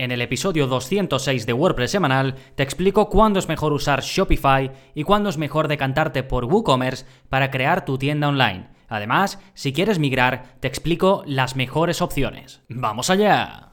En 0.00 0.12
el 0.12 0.22
episodio 0.22 0.66
206 0.66 1.44
de 1.44 1.52
WordPress 1.52 1.90
semanal 1.90 2.34
te 2.54 2.62
explico 2.62 3.10
cuándo 3.10 3.38
es 3.38 3.48
mejor 3.48 3.74
usar 3.74 4.00
Shopify 4.00 4.72
y 4.94 5.04
cuándo 5.04 5.28
es 5.28 5.36
mejor 5.36 5.68
decantarte 5.68 6.22
por 6.22 6.46
WooCommerce 6.46 7.04
para 7.28 7.50
crear 7.50 7.84
tu 7.84 7.98
tienda 7.98 8.28
online. 8.28 8.68
Además, 8.88 9.38
si 9.52 9.74
quieres 9.74 9.98
migrar, 9.98 10.54
te 10.60 10.68
explico 10.68 11.22
las 11.26 11.54
mejores 11.54 12.00
opciones. 12.00 12.62
¡Vamos 12.70 13.10
allá! 13.10 13.72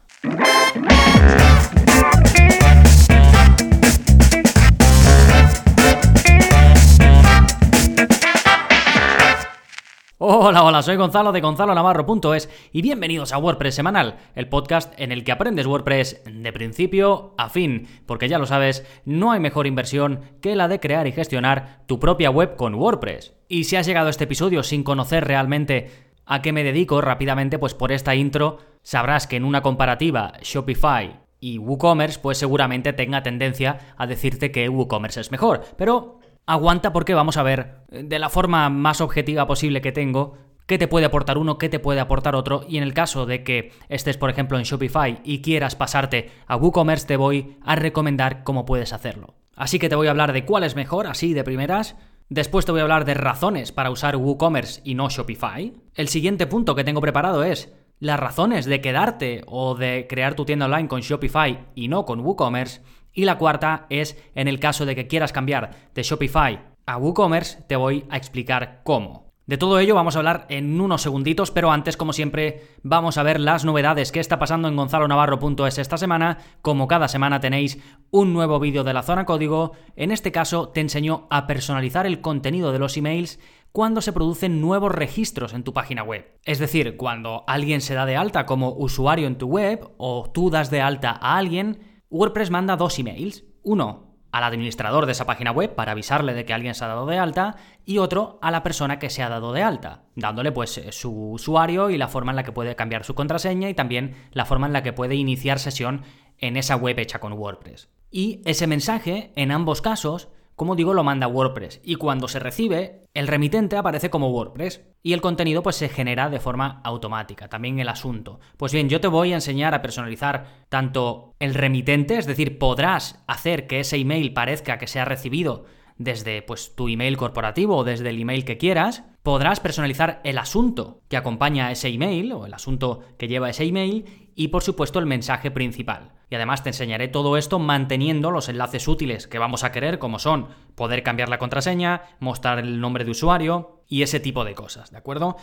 Hola, 10.20 10.64
hola, 10.64 10.82
soy 10.82 10.96
Gonzalo 10.96 11.32
de 11.32 11.42
gonzalonavarro.es 11.42 12.50
y 12.74 12.82
bienvenidos 12.82 13.34
a 13.34 13.38
WordPress 13.38 13.76
Semanal, 13.76 14.18
el 14.34 14.50
podcast 14.50 14.92
en 15.00 15.12
el 15.12 15.24
que 15.24 15.32
aprendes 15.32 15.68
WordPress 15.68 16.24
de 16.26 16.52
principio 16.52 17.36
a 17.38 17.50
fin, 17.50 17.88
porque 18.08 18.28
ya 18.28 18.40
lo 18.40 18.48
sabes, 18.48 18.84
no 19.06 19.32
hay 19.32 19.40
mejor 19.40 19.68
inversión 19.68 20.22
que 20.42 20.56
la 20.56 20.68
de 20.70 20.80
crear 20.80 21.06
y 21.06 21.12
gestionar 21.12 21.84
tu 21.86 22.00
propia 22.00 22.32
web 22.32 22.56
con 22.56 22.74
WordPress. 22.74 23.36
Y 23.48 23.66
si 23.66 23.76
has 23.76 23.86
llegado 23.86 24.08
a 24.08 24.10
este 24.10 24.24
episodio 24.24 24.64
sin 24.64 24.84
conocer 24.84 25.24
realmente 25.24 25.92
a 26.26 26.42
qué 26.42 26.52
me 26.52 26.64
dedico 26.64 27.00
rápidamente, 27.00 27.60
pues 27.60 27.76
por 27.76 27.92
esta 27.92 28.16
intro 28.16 28.58
sabrás 28.82 29.28
que 29.28 29.36
en 29.36 29.44
una 29.44 29.62
comparativa 29.62 30.34
Shopify 30.42 31.20
y 31.40 31.60
WooCommerce, 31.60 32.20
pues 32.20 32.40
seguramente 32.40 32.92
tenga 32.92 33.22
tendencia 33.22 33.94
a 33.98 34.08
decirte 34.08 34.52
que 34.52 34.68
WooCommerce 34.68 35.22
es 35.22 35.32
mejor, 35.32 35.62
pero 35.78 36.17
aguanta 36.48 36.94
porque 36.94 37.14
vamos 37.14 37.38
a 37.38 37.44
ver 37.44 37.82
eh, 37.92 38.04
de 38.04 38.18
la 38.18 38.30
forma 38.30 38.70
más 38.70 39.02
objetiva 39.02 39.46
posible 39.46 39.82
que 39.82 39.92
tengo 39.92 40.38
qué 40.66 40.78
te 40.78 40.88
puede 40.88 41.06
aportar 41.06 41.38
uno, 41.38 41.58
qué 41.58 41.70
te 41.70 41.80
puede 41.80 42.00
aportar 42.00 42.36
otro 42.36 42.64
y 42.68 42.78
en 42.78 42.84
el 42.84 42.94
caso 42.94 43.26
de 43.26 43.44
que 43.44 43.72
estés 43.90 44.18
por 44.18 44.30
ejemplo 44.30 44.58
en 44.58 44.64
Shopify 44.64 45.22
y 45.24 45.42
quieras 45.42 45.76
pasarte 45.76 46.32
a 46.48 46.58
WooCommerce 46.58 47.08
te 47.08 47.18
voy 47.18 47.58
a 47.64 47.76
recomendar 47.76 48.44
cómo 48.44 48.66
puedes 48.66 48.94
hacerlo. 48.94 49.36
Así 49.56 49.80
que 49.80 49.90
te 49.90 49.96
voy 49.96 50.08
a 50.08 50.12
hablar 50.12 50.34
de 50.34 50.46
cuál 50.46 50.64
es 50.64 50.76
mejor, 50.76 51.08
así 51.08 51.34
de 51.34 51.44
primeras. 51.44 51.96
Después 52.30 52.66
te 52.66 52.72
voy 52.72 52.80
a 52.80 52.84
hablar 52.84 53.06
de 53.06 53.16
razones 53.16 53.72
para 53.72 53.90
usar 53.90 54.18
WooCommerce 54.18 54.82
y 54.84 54.94
no 54.94 55.10
Shopify. 55.10 55.74
El 55.96 56.10
siguiente 56.10 56.46
punto 56.46 56.76
que 56.76 56.84
tengo 56.84 57.02
preparado 57.02 57.44
es 57.44 57.74
las 58.00 58.20
razones 58.20 58.66
de 58.66 58.82
quedarte 58.82 59.42
o 59.48 59.74
de 59.74 60.06
crear 60.08 60.36
tu 60.36 60.46
tienda 60.46 60.66
online 60.66 60.88
con 60.88 61.02
Shopify 61.02 61.70
y 61.74 61.88
no 61.88 62.06
con 62.06 62.20
WooCommerce. 62.20 62.82
Y 63.18 63.26
la 63.26 63.40
cuarta 63.40 63.88
es, 63.90 64.16
en 64.36 64.48
el 64.48 64.60
caso 64.60 64.86
de 64.86 64.94
que 64.94 65.08
quieras 65.08 65.34
cambiar 65.34 65.72
de 65.96 66.04
Shopify 66.04 66.60
a 66.86 66.98
WooCommerce, 66.98 67.64
te 67.64 67.76
voy 67.76 68.06
a 68.12 68.18
explicar 68.18 68.82
cómo. 68.84 69.32
De 69.48 69.58
todo 69.58 69.80
ello 69.80 69.96
vamos 69.96 70.16
a 70.16 70.20
hablar 70.20 70.46
en 70.50 70.80
unos 70.80 71.02
segunditos, 71.02 71.50
pero 71.50 71.72
antes, 71.72 71.98
como 71.98 72.14
siempre, 72.14 72.68
vamos 72.84 73.18
a 73.18 73.24
ver 73.24 73.40
las 73.40 73.66
novedades 73.66 74.12
que 74.12 74.20
está 74.20 74.38
pasando 74.38 74.68
en 74.68 74.76
gonzalonavarro.es 74.76 75.80
esta 75.80 75.98
semana. 75.98 76.38
Como 76.62 76.88
cada 76.88 77.08
semana 77.08 77.40
tenéis 77.40 77.80
un 78.12 78.34
nuevo 78.34 78.60
vídeo 78.60 78.84
de 78.84 78.94
la 78.94 79.02
zona 79.02 79.26
código. 79.26 79.72
En 79.96 80.12
este 80.12 80.32
caso 80.32 80.70
te 80.70 80.82
enseño 80.82 81.26
a 81.32 81.48
personalizar 81.48 82.06
el 82.06 82.22
contenido 82.22 82.72
de 82.72 82.78
los 82.78 82.98
emails 82.98 83.40
cuando 83.72 84.02
se 84.02 84.14
producen 84.14 84.62
nuevos 84.62 84.92
registros 84.92 85.56
en 85.56 85.64
tu 85.64 85.74
página 85.74 86.04
web. 86.04 86.38
Es 86.46 86.60
decir, 86.60 86.98
cuando 86.98 87.46
alguien 87.48 87.82
se 87.82 87.96
da 87.96 88.06
de 88.06 88.16
alta 88.16 88.46
como 88.46 88.74
usuario 88.74 89.26
en 89.26 89.40
tu 89.40 89.48
web 89.48 89.90
o 89.98 90.30
tú 90.32 90.52
das 90.52 90.70
de 90.70 90.82
alta 90.82 91.18
a 91.20 91.38
alguien, 91.38 91.97
WordPress 92.10 92.50
manda 92.50 92.78
dos 92.78 92.98
emails. 93.00 93.44
Uno 93.64 94.08
al 94.32 94.44
administrador 94.44 95.06
de 95.06 95.14
esa 95.14 95.26
página 95.26 95.52
web 95.52 95.74
para 95.74 95.94
avisarle 95.94 96.34
de 96.34 96.46
que 96.46 96.54
alguien 96.54 96.76
se 96.76 96.84
ha 96.86 96.90
dado 96.90 97.06
de 97.06 97.18
alta 97.18 97.56
y 97.86 97.98
otro 97.98 98.40
a 98.42 98.52
la 98.52 98.62
persona 98.62 99.00
que 99.00 99.10
se 99.10 99.24
ha 99.24 99.30
dado 99.30 99.54
de 99.54 99.64
alta, 99.64 100.04
dándole 100.16 100.52
pues 100.52 100.78
eh, 100.78 100.92
su 100.92 101.32
usuario 101.32 101.90
y 101.90 101.98
la 101.98 102.08
forma 102.08 102.32
en 102.32 102.36
la 102.36 102.44
que 102.44 102.52
puede 102.52 102.76
cambiar 102.76 103.04
su 103.04 103.16
contraseña 103.16 103.70
y 103.70 103.74
también 103.74 104.16
la 104.32 104.46
forma 104.46 104.68
en 104.68 104.74
la 104.74 104.84
que 104.84 104.94
puede 104.94 105.16
iniciar 105.16 105.60
sesión 105.60 106.04
en 106.38 106.58
esa 106.58 106.76
web 106.76 107.00
hecha 107.00 107.20
con 107.20 107.34
WordPress. 107.34 107.90
Y 108.12 108.42
ese 108.46 108.68
mensaje, 108.68 109.32
en 109.36 109.52
ambos 109.52 109.82
casos, 109.82 110.30
como 110.58 110.76
digo, 110.76 110.96
lo 110.96 111.04
manda 111.04 111.28
WordPress. 111.28 111.82
Y 111.84 111.96
cuando 111.96 112.28
se 112.28 112.40
recibe, 112.40 113.04
el 113.14 113.28
remitente 113.28 113.78
aparece 113.78 114.10
como 114.10 114.32
WordPress. 114.32 114.82
Y 115.04 115.14
el 115.14 115.22
contenido 115.22 115.62
pues 115.62 115.76
se 115.76 115.88
genera 115.88 116.32
de 116.32 116.40
forma 116.40 116.82
automática, 116.84 117.48
también 117.48 117.78
el 117.78 117.88
asunto. 117.90 118.40
Pues 118.58 118.74
bien, 118.74 118.90
yo 118.90 119.00
te 119.00 119.08
voy 119.08 119.34
a 119.34 119.36
enseñar 119.36 119.76
a 119.76 119.84
personalizar 119.84 120.66
tanto 120.68 121.36
el 121.38 121.54
remitente, 121.54 122.18
es 122.18 122.26
decir, 122.26 122.58
podrás 122.58 123.24
hacer 123.28 123.68
que 123.68 123.82
ese 123.82 123.98
email 123.98 124.34
parezca 124.34 124.80
que 124.80 124.88
se 124.88 125.00
ha 125.00 125.06
recibido 125.06 125.66
desde 126.00 126.42
pues 126.42 126.76
tu 126.76 126.88
email 126.88 127.18
corporativo 127.18 127.78
o 127.78 127.84
desde 127.84 128.10
el 128.10 128.20
email 128.20 128.44
que 128.44 128.58
quieras, 128.58 129.04
podrás 129.28 129.60
personalizar 129.60 130.22
el 130.24 130.38
asunto 130.38 131.02
que 131.10 131.18
acompaña 131.18 131.70
ese 131.70 131.90
email 131.90 132.32
o 132.32 132.46
el 132.46 132.54
asunto 132.54 133.02
que 133.18 133.28
lleva 133.28 133.50
ese 133.50 133.66
email 133.66 134.32
y 134.36 134.48
por 134.48 134.64
supuesto 134.64 135.00
el 135.00 135.06
mensaje 135.06 135.52
principal. 135.52 136.14
Y 136.30 136.36
además 136.36 136.64
te 136.64 136.70
enseñaré 136.70 137.10
todo 137.10 137.36
esto 137.36 137.60
manteniendo 137.60 138.32
los 138.32 138.48
enlaces 138.48 138.88
útiles 138.88 139.28
que 139.28 139.38
vamos 139.38 139.66
a 139.66 139.74
querer, 139.74 140.00
como 140.00 140.18
son 140.18 140.48
poder 140.76 141.04
cambiar 141.04 141.28
la 141.28 141.40
contraseña, 141.40 142.04
mostrar 142.22 142.58
el 142.58 142.80
nombre 142.80 143.04
de 143.04 143.12
usuario 143.12 143.82
y 143.90 144.04
ese 144.04 144.22
tipo 144.22 144.46
de 144.46 144.56
cosas, 144.56 144.92
¿de 144.92 144.98
acuerdo? 144.98 145.36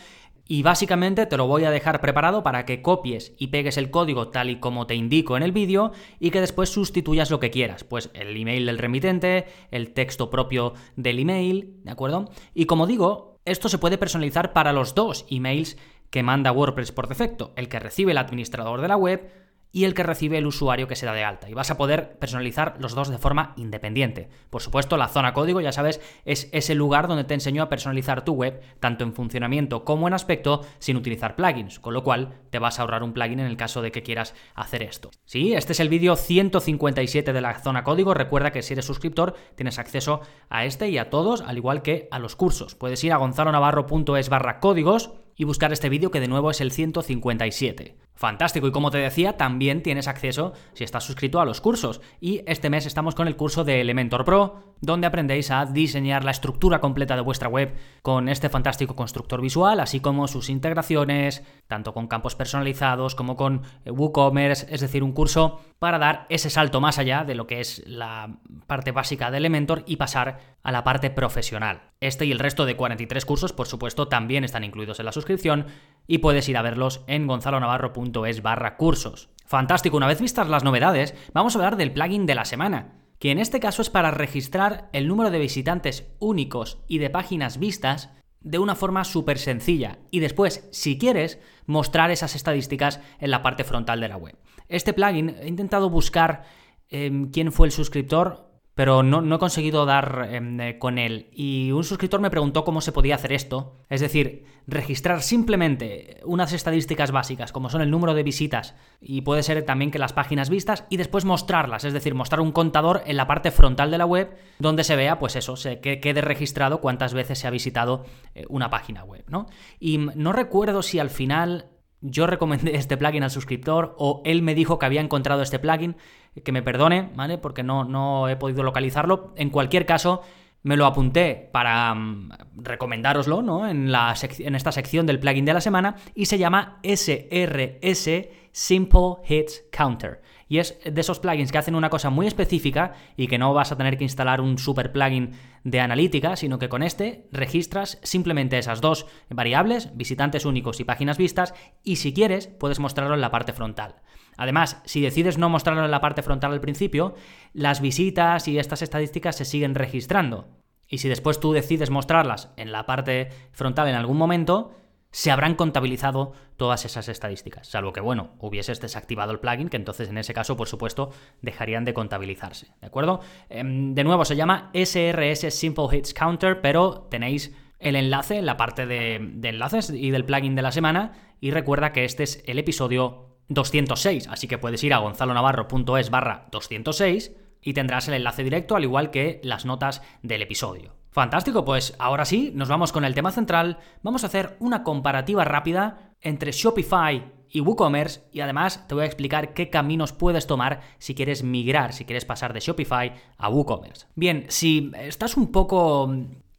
Y 0.48 0.62
básicamente 0.62 1.26
te 1.26 1.36
lo 1.36 1.46
voy 1.46 1.64
a 1.64 1.70
dejar 1.70 2.00
preparado 2.00 2.42
para 2.42 2.64
que 2.64 2.80
copies 2.80 3.34
y 3.38 3.48
pegues 3.48 3.76
el 3.76 3.90
código 3.90 4.28
tal 4.28 4.48
y 4.48 4.60
como 4.60 4.86
te 4.86 4.94
indico 4.94 5.36
en 5.36 5.42
el 5.42 5.52
vídeo 5.52 5.92
y 6.18 6.30
que 6.30 6.40
después 6.40 6.70
sustituyas 6.70 7.30
lo 7.30 7.38
que 7.38 7.50
quieras, 7.50 7.84
pues 7.84 8.08
el 8.14 8.34
email 8.34 8.64
del 8.64 8.78
remitente, 8.78 9.44
el 9.70 9.92
texto 9.92 10.30
propio 10.30 10.72
del 10.96 11.18
email, 11.18 11.82
¿de 11.84 11.90
acuerdo? 11.90 12.30
Y 12.54 12.64
como 12.64 12.86
digo, 12.86 13.33
esto 13.44 13.68
se 13.68 13.78
puede 13.78 13.98
personalizar 13.98 14.52
para 14.52 14.72
los 14.72 14.94
dos 14.94 15.26
emails 15.30 15.76
que 16.10 16.22
manda 16.22 16.52
WordPress 16.52 16.92
por 16.92 17.08
defecto, 17.08 17.52
el 17.56 17.68
que 17.68 17.80
recibe 17.80 18.12
el 18.12 18.18
administrador 18.18 18.80
de 18.80 18.88
la 18.88 18.96
web 18.96 19.30
y 19.74 19.84
el 19.84 19.92
que 19.92 20.04
recibe 20.04 20.38
el 20.38 20.46
usuario 20.46 20.86
que 20.86 20.94
se 20.94 21.04
da 21.04 21.12
de 21.12 21.24
alta. 21.24 21.50
Y 21.50 21.52
vas 21.52 21.72
a 21.72 21.76
poder 21.76 22.16
personalizar 22.18 22.76
los 22.78 22.94
dos 22.94 23.08
de 23.08 23.18
forma 23.18 23.54
independiente. 23.56 24.28
Por 24.48 24.62
supuesto, 24.62 24.96
la 24.96 25.08
zona 25.08 25.34
código, 25.34 25.60
ya 25.60 25.72
sabes, 25.72 26.00
es 26.24 26.48
ese 26.52 26.76
lugar 26.76 27.08
donde 27.08 27.24
te 27.24 27.34
enseño 27.34 27.60
a 27.60 27.68
personalizar 27.68 28.24
tu 28.24 28.34
web, 28.34 28.62
tanto 28.78 29.02
en 29.02 29.12
funcionamiento 29.12 29.84
como 29.84 30.06
en 30.06 30.14
aspecto, 30.14 30.64
sin 30.78 30.96
utilizar 30.96 31.34
plugins, 31.34 31.80
con 31.80 31.92
lo 31.92 32.04
cual 32.04 32.34
te 32.50 32.60
vas 32.60 32.78
a 32.78 32.82
ahorrar 32.82 33.02
un 33.02 33.12
plugin 33.12 33.40
en 33.40 33.46
el 33.46 33.56
caso 33.56 33.82
de 33.82 33.90
que 33.90 34.04
quieras 34.04 34.36
hacer 34.54 34.84
esto. 34.84 35.10
Sí, 35.24 35.54
este 35.54 35.72
es 35.72 35.80
el 35.80 35.88
vídeo 35.88 36.14
157 36.14 37.32
de 37.32 37.40
la 37.40 37.58
zona 37.58 37.82
código. 37.82 38.14
Recuerda 38.14 38.52
que 38.52 38.62
si 38.62 38.74
eres 38.74 38.84
suscriptor 38.84 39.34
tienes 39.56 39.80
acceso 39.80 40.20
a 40.50 40.66
este 40.66 40.88
y 40.88 40.98
a 40.98 41.10
todos, 41.10 41.40
al 41.40 41.56
igual 41.56 41.82
que 41.82 42.06
a 42.12 42.20
los 42.20 42.36
cursos. 42.36 42.76
Puedes 42.76 43.02
ir 43.02 43.12
a 43.12 43.16
gonzalonavarro.es 43.16 44.28
barra 44.28 44.60
códigos 44.60 45.10
y 45.36 45.44
buscar 45.44 45.72
este 45.72 45.88
vídeo 45.88 46.10
que 46.10 46.20
de 46.20 46.28
nuevo 46.28 46.50
es 46.50 46.60
el 46.60 46.70
157. 46.70 47.96
Fantástico, 48.16 48.68
y 48.68 48.72
como 48.72 48.92
te 48.92 48.98
decía, 48.98 49.36
también 49.36 49.82
tienes 49.82 50.06
acceso 50.06 50.52
si 50.72 50.84
estás 50.84 51.02
suscrito 51.02 51.40
a 51.40 51.44
los 51.44 51.60
cursos. 51.60 52.00
Y 52.20 52.42
este 52.46 52.70
mes 52.70 52.86
estamos 52.86 53.16
con 53.16 53.26
el 53.26 53.34
curso 53.34 53.64
de 53.64 53.80
Elementor 53.80 54.24
Pro, 54.24 54.74
donde 54.80 55.08
aprendéis 55.08 55.50
a 55.50 55.66
diseñar 55.66 56.24
la 56.24 56.30
estructura 56.30 56.80
completa 56.80 57.16
de 57.16 57.22
vuestra 57.22 57.48
web 57.48 57.74
con 58.02 58.28
este 58.28 58.48
fantástico 58.48 58.94
constructor 58.94 59.40
visual, 59.40 59.80
así 59.80 59.98
como 59.98 60.28
sus 60.28 60.48
integraciones, 60.48 61.42
tanto 61.66 61.92
con 61.92 62.06
campos 62.06 62.36
personalizados 62.36 63.16
como 63.16 63.36
con 63.36 63.62
eh, 63.84 63.90
WooCommerce, 63.90 64.66
es 64.72 64.80
decir, 64.80 65.02
un 65.02 65.12
curso 65.12 65.60
para 65.84 65.98
dar 65.98 66.24
ese 66.30 66.48
salto 66.48 66.80
más 66.80 66.96
allá 66.96 67.24
de 67.24 67.34
lo 67.34 67.46
que 67.46 67.60
es 67.60 67.82
la 67.86 68.38
parte 68.66 68.90
básica 68.90 69.30
de 69.30 69.36
Elementor 69.36 69.82
y 69.84 69.96
pasar 69.96 70.56
a 70.62 70.72
la 70.72 70.82
parte 70.82 71.10
profesional. 71.10 71.90
Este 72.00 72.24
y 72.24 72.32
el 72.32 72.38
resto 72.38 72.64
de 72.64 72.74
43 72.74 73.26
cursos, 73.26 73.52
por 73.52 73.66
supuesto, 73.66 74.08
también 74.08 74.44
están 74.44 74.64
incluidos 74.64 74.98
en 74.98 75.04
la 75.04 75.12
suscripción 75.12 75.66
y 76.06 76.18
puedes 76.18 76.48
ir 76.48 76.56
a 76.56 76.62
verlos 76.62 77.04
en 77.06 77.26
gonzalonavarro.es 77.26 78.40
barra 78.40 78.78
cursos. 78.78 79.28
Fantástico, 79.44 79.98
una 79.98 80.06
vez 80.06 80.22
vistas 80.22 80.48
las 80.48 80.64
novedades, 80.64 81.14
vamos 81.34 81.54
a 81.54 81.58
hablar 81.58 81.76
del 81.76 81.92
plugin 81.92 82.24
de 82.24 82.34
la 82.34 82.46
semana, 82.46 82.94
que 83.18 83.30
en 83.30 83.38
este 83.38 83.60
caso 83.60 83.82
es 83.82 83.90
para 83.90 84.10
registrar 84.10 84.88
el 84.94 85.06
número 85.06 85.30
de 85.30 85.38
visitantes 85.38 86.14
únicos 86.18 86.78
y 86.88 86.96
de 86.96 87.10
páginas 87.10 87.58
vistas 87.58 88.08
de 88.40 88.58
una 88.58 88.74
forma 88.74 89.04
súper 89.04 89.38
sencilla 89.38 89.98
y 90.10 90.20
después, 90.20 90.66
si 90.72 90.96
quieres, 90.96 91.38
mostrar 91.66 92.10
esas 92.10 92.34
estadísticas 92.34 93.00
en 93.20 93.30
la 93.30 93.42
parte 93.42 93.64
frontal 93.64 94.00
de 94.00 94.08
la 94.08 94.16
web. 94.16 94.38
Este 94.74 94.92
plugin 94.92 95.36
he 95.40 95.48
intentado 95.48 95.88
buscar 95.90 96.44
em, 96.88 97.30
quién 97.30 97.52
fue 97.52 97.66
el 97.68 97.72
suscriptor 97.72 98.54
pero 98.74 99.04
no, 99.04 99.34
he 99.34 99.38
conseguido 99.38 99.86
dar 99.86 100.28
em, 100.30 100.60
eh, 100.60 100.78
con 100.78 100.98
él. 100.98 101.28
Y 101.32 101.70
un 101.70 101.84
suscriptor 101.84 102.20
me 102.20 102.30
preguntó 102.30 102.64
cómo 102.64 102.80
se 102.80 102.90
podía 102.90 103.14
hacer 103.14 103.32
esto. 103.32 103.76
Es 103.88 104.00
decir, 104.00 104.46
registrar 104.66 105.22
simplemente 105.22 106.20
unas 106.24 106.52
estadísticas 106.52 107.12
básicas, 107.12 107.52
como 107.52 107.70
son 107.70 107.82
el 107.82 107.90
número 107.90 108.14
de 108.14 108.24
visitas, 108.24 108.74
y 109.00 109.20
puede 109.20 109.44
ser 109.44 109.64
también 109.64 109.92
que 109.92 110.00
las 110.00 110.12
páginas 110.12 110.50
vistas, 110.50 110.84
y 110.90 110.96
después 110.96 111.24
mostrarlas, 111.24 111.84
es 111.84 111.92
decir, 111.92 112.14
mostrar 112.14 112.40
un 112.40 112.50
contador 112.50 113.02
en 113.06 113.16
la 113.16 113.28
parte 113.28 113.52
frontal 113.52 113.92
de 113.92 113.98
la 113.98 114.06
web, 114.06 114.36
donde 114.58 114.82
se 114.82 114.96
vea, 114.96 115.20
pues 115.20 115.36
eso, 115.36 115.54
se, 115.54 115.78
que 115.78 116.00
quede 116.00 116.20
registrado 116.20 116.80
cuántas 116.80 117.14
veces 117.14 117.38
se 117.38 117.46
ha 117.46 117.50
visitado 117.50 118.04
eh, 118.34 118.44
una 118.48 118.70
página 118.70 119.04
web, 119.04 119.24
¿no? 119.28 119.46
Y 119.78 119.98
no 119.98 120.32
recuerdo 120.32 120.82
si 120.82 120.98
al 120.98 121.10
final 121.10 121.73
yo 122.04 122.26
recomendé 122.26 122.76
este 122.76 122.96
plugin 122.96 123.22
al 123.22 123.30
suscriptor 123.30 123.96
o 123.98 124.22
él 124.24 124.42
me 124.42 124.54
dijo 124.54 124.78
que 124.78 124.86
había 124.86 125.00
encontrado 125.00 125.42
este 125.42 125.58
plugin, 125.58 125.96
que 126.44 126.52
me 126.52 126.62
perdone, 126.62 127.10
¿vale? 127.14 127.38
Porque 127.38 127.62
no, 127.62 127.84
no 127.84 128.28
he 128.28 128.36
podido 128.36 128.62
localizarlo. 128.62 129.32
En 129.36 129.50
cualquier 129.50 129.86
caso, 129.86 130.22
me 130.62 130.76
lo 130.76 130.86
apunté 130.86 131.48
para 131.52 131.94
mm, 131.94 132.30
recomendároslo, 132.56 133.42
¿no? 133.42 133.68
En, 133.68 133.92
la 133.92 134.14
en 134.38 134.54
esta 134.54 134.72
sección 134.72 135.06
del 135.06 135.20
plugin 135.20 135.44
de 135.44 135.54
la 135.54 135.60
semana 135.60 135.96
y 136.14 136.26
se 136.26 136.38
llama 136.38 136.80
SRS 136.82 138.10
Simple 138.52 139.16
Hits 139.28 139.64
Counter. 139.70 140.20
Y 140.48 140.58
es 140.58 140.78
de 140.84 141.00
esos 141.00 141.20
plugins 141.20 141.52
que 141.52 141.58
hacen 141.58 141.74
una 141.74 141.90
cosa 141.90 142.10
muy 142.10 142.26
específica 142.26 142.92
y 143.16 143.26
que 143.26 143.38
no 143.38 143.54
vas 143.54 143.72
a 143.72 143.76
tener 143.76 143.96
que 143.96 144.04
instalar 144.04 144.40
un 144.40 144.58
super 144.58 144.92
plugin 144.92 145.32
de 145.64 145.80
analítica, 145.80 146.36
sino 146.36 146.58
que 146.58 146.68
con 146.68 146.82
este 146.82 147.26
registras 147.32 147.98
simplemente 148.02 148.58
esas 148.58 148.80
dos 148.80 149.06
variables, 149.30 149.96
visitantes 149.96 150.44
únicos 150.44 150.80
y 150.80 150.84
páginas 150.84 151.18
vistas, 151.18 151.54
y 151.82 151.96
si 151.96 152.12
quieres 152.12 152.46
puedes 152.46 152.80
mostrarlo 152.80 153.14
en 153.14 153.20
la 153.20 153.30
parte 153.30 153.52
frontal. 153.52 153.96
Además, 154.36 154.82
si 154.84 155.00
decides 155.00 155.38
no 155.38 155.48
mostrarlo 155.48 155.84
en 155.84 155.90
la 155.90 156.00
parte 156.00 156.22
frontal 156.22 156.52
al 156.52 156.60
principio, 156.60 157.14
las 157.52 157.80
visitas 157.80 158.48
y 158.48 158.58
estas 158.58 158.82
estadísticas 158.82 159.36
se 159.36 159.44
siguen 159.44 159.74
registrando. 159.74 160.48
Y 160.88 160.98
si 160.98 161.08
después 161.08 161.40
tú 161.40 161.52
decides 161.52 161.90
mostrarlas 161.90 162.52
en 162.56 162.72
la 162.72 162.86
parte 162.86 163.28
frontal 163.52 163.88
en 163.88 163.94
algún 163.94 164.16
momento, 164.16 164.72
se 165.14 165.30
habrán 165.30 165.54
contabilizado 165.54 166.32
todas 166.56 166.84
esas 166.84 167.08
estadísticas. 167.08 167.68
Salvo 167.68 167.92
que, 167.92 168.00
bueno, 168.00 168.30
hubieses 168.40 168.80
desactivado 168.80 169.30
el 169.30 169.38
plugin, 169.38 169.68
que 169.68 169.76
entonces 169.76 170.08
en 170.08 170.18
ese 170.18 170.34
caso, 170.34 170.56
por 170.56 170.66
supuesto, 170.66 171.12
dejarían 171.40 171.84
de 171.84 171.94
contabilizarse. 171.94 172.66
¿De 172.80 172.88
acuerdo? 172.88 173.20
Em, 173.48 173.94
de 173.94 174.02
nuevo, 174.02 174.24
se 174.24 174.34
llama 174.34 174.72
SRS 174.74 175.54
Simple 175.54 175.86
Hits 175.92 176.14
Counter, 176.14 176.60
pero 176.60 177.06
tenéis 177.12 177.54
el 177.78 177.94
enlace 177.94 178.38
en 178.38 178.46
la 178.46 178.56
parte 178.56 178.86
de, 178.86 179.20
de 179.34 179.50
enlaces 179.50 179.90
y 179.90 180.10
del 180.10 180.24
plugin 180.24 180.56
de 180.56 180.62
la 180.62 180.72
semana. 180.72 181.12
Y 181.40 181.52
recuerda 181.52 181.92
que 181.92 182.04
este 182.04 182.24
es 182.24 182.42
el 182.48 182.58
episodio 182.58 183.38
206, 183.50 184.26
así 184.26 184.48
que 184.48 184.58
puedes 184.58 184.82
ir 184.82 184.94
a 184.94 184.98
gonzalonavarro.es 184.98 186.10
barra 186.10 186.48
206 186.50 187.30
y 187.62 187.72
tendrás 187.72 188.08
el 188.08 188.14
enlace 188.14 188.42
directo, 188.42 188.74
al 188.74 188.82
igual 188.82 189.12
que 189.12 189.40
las 189.44 189.64
notas 189.64 190.02
del 190.22 190.42
episodio. 190.42 191.03
Fantástico, 191.14 191.64
pues 191.64 191.94
ahora 192.00 192.24
sí, 192.24 192.50
nos 192.56 192.68
vamos 192.68 192.90
con 192.90 193.04
el 193.04 193.14
tema 193.14 193.30
central. 193.30 193.78
Vamos 194.02 194.24
a 194.24 194.26
hacer 194.26 194.56
una 194.58 194.82
comparativa 194.82 195.44
rápida 195.44 196.10
entre 196.20 196.50
Shopify 196.50 197.32
y 197.48 197.60
WooCommerce 197.60 198.22
y 198.32 198.40
además 198.40 198.84
te 198.88 198.96
voy 198.96 199.04
a 199.04 199.06
explicar 199.06 199.54
qué 199.54 199.70
caminos 199.70 200.12
puedes 200.12 200.48
tomar 200.48 200.80
si 200.98 201.14
quieres 201.14 201.44
migrar, 201.44 201.92
si 201.92 202.04
quieres 202.04 202.24
pasar 202.24 202.52
de 202.52 202.58
Shopify 202.58 203.12
a 203.38 203.48
WooCommerce. 203.48 204.08
Bien, 204.16 204.46
si 204.48 204.90
estás 204.98 205.36
un 205.36 205.52
poco 205.52 206.12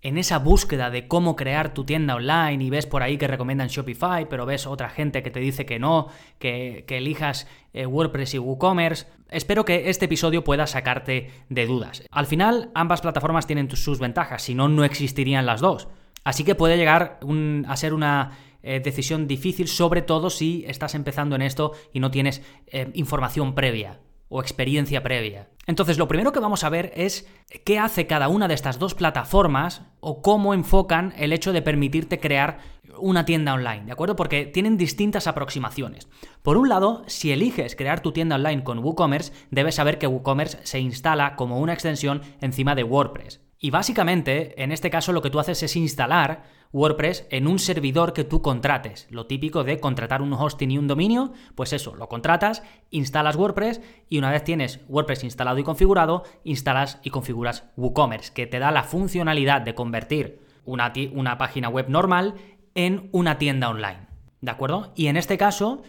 en 0.06 0.20
esa 0.20 0.38
búsqueda 0.38 0.92
de 0.92 1.08
cómo 1.08 1.36
crear 1.36 1.74
tu 1.74 1.84
tienda 1.84 2.14
online 2.14 2.64
y 2.64 2.70
ves 2.70 2.86
por 2.86 3.02
ahí 3.02 3.18
que 3.18 3.28
recomiendan 3.28 3.70
Shopify, 3.70 4.30
pero 4.30 4.46
ves 4.46 4.68
otra 4.68 4.88
gente 4.88 5.24
que 5.24 5.32
te 5.32 5.40
dice 5.40 5.66
que 5.66 5.80
no, 5.80 6.10
que, 6.38 6.86
elijas 6.88 7.48
eh, 7.74 7.88
WordPress 7.88 8.36
y 8.36 8.38
WooCommerce, 8.38 9.08
espero 9.32 9.66
que 9.66 9.90
este 9.90 10.06
episodio 10.06 10.44
pueda 10.44 10.68
sacarte 10.68 11.32
de 11.50 11.66
dudas. 11.66 12.04
Al 12.12 12.28
final, 12.28 12.70
ambas 12.76 13.02
plataformas 13.02 13.48
tienen 13.48 13.68
sus 13.76 13.98
ventajas, 13.98 14.44
si 14.44 14.54
no, 14.54 14.70
no 14.70 14.84
existirían 14.84 15.48
las 15.48 15.60
dos. 15.60 15.88
Así 16.24 16.44
que 16.44 16.54
puede 16.54 16.78
llegar 16.78 17.20
a 17.68 17.76
ser 17.76 17.96
una 17.96 18.38
eh, 18.62 18.82
decisión 18.82 19.26
difícil, 19.28 19.68
sobre 19.68 20.04
todo 20.04 20.30
si 20.30 20.66
estás 20.68 20.94
empezando 20.94 21.36
en 21.36 21.42
esto 21.42 21.72
y 21.94 22.00
no 22.00 22.12
tienes 22.12 22.44
eh, 22.68 22.92
información 22.94 23.56
previa 23.56 24.02
o 24.30 24.42
experiencia 24.42 25.04
previa. 25.04 25.50
Entonces, 25.68 25.98
lo 25.98 26.08
primero 26.08 26.32
que 26.32 26.40
vamos 26.40 26.64
a 26.64 26.70
ver 26.70 26.92
es 26.96 27.28
qué 27.64 27.80
hace 27.80 28.08
cada 28.08 28.28
una 28.28 28.48
de 28.48 28.54
estas 28.54 28.80
dos 28.80 28.94
plataformas 28.94 29.84
o 30.00 30.22
cómo 30.22 30.54
enfocan 30.54 31.14
el 31.18 31.34
hecho 31.34 31.54
de 31.54 31.62
permitirte 31.62 32.20
crear 32.20 32.60
una 33.00 33.26
tienda 33.26 33.54
online, 33.54 33.86
¿de 33.86 33.92
acuerdo? 33.92 34.16
Porque 34.16 34.46
tienen 34.46 34.78
distintas 34.78 35.28
aproximaciones. 35.28 36.08
Por 36.44 36.58
un 36.58 36.70
lado, 36.70 37.04
si 37.08 37.32
eliges 37.32 37.76
crear 37.76 38.02
tu 38.02 38.12
tienda 38.12 38.36
online 38.36 38.64
con 38.64 38.80
WooCommerce, 38.80 39.34
debes 39.52 39.76
saber 39.76 39.98
que 39.98 40.08
WooCommerce 40.08 40.60
se 40.64 40.80
instala 40.80 41.36
como 41.36 41.60
una 41.60 41.74
extensión 41.74 42.22
encima 42.42 42.76
de 42.76 42.84
WordPress. 42.84 43.42
Y 43.60 43.72
básicamente, 43.72 44.62
en 44.62 44.72
este 44.72 44.90
caso 44.90 45.12
lo 45.12 45.22
que 45.22 45.30
tú 45.30 45.40
haces 45.40 45.64
es 45.64 45.76
instalar 45.76 46.44
WordPress 46.72 47.28
en 47.30 47.48
un 47.48 47.60
servidor 47.60 48.14
que 48.14 48.24
tú 48.24 48.42
contrates. 48.42 49.08
Lo 49.10 49.28
típico 49.28 49.64
de 49.64 49.80
contratar 49.80 50.22
un 50.22 50.34
hosting 50.34 50.72
y 50.72 50.78
un 50.78 50.88
dominio, 50.88 51.34
pues 51.56 51.74
eso, 51.74 51.96
lo 51.96 52.10
contratas, 52.10 52.64
instalas 52.92 53.36
WordPress 53.36 53.82
y 54.10 54.18
una 54.18 54.32
vez 54.32 54.44
tienes 54.44 54.82
WordPress 54.88 55.24
instalado 55.24 55.58
y 55.58 55.64
configurado, 55.64 56.24
instalas 56.44 57.00
y 57.04 57.10
configuras 57.10 57.66
WooCommerce, 57.78 58.34
que 58.34 58.48
te 58.48 58.60
da 58.60 58.72
la 58.72 58.84
funcionalidad 58.84 59.62
de 59.62 59.76
convertir 59.76 60.40
una, 60.66 60.92
una 61.14 61.38
página 61.38 61.70
web 61.70 61.90
normal 61.90 62.36
en 62.74 63.10
una 63.12 63.38
tienda 63.38 63.70
online. 63.70 64.08
¿De 64.42 64.52
acuerdo? 64.52 64.92
Y 64.96 65.08
en 65.08 65.18
este 65.18 65.38
caso, 65.38 65.82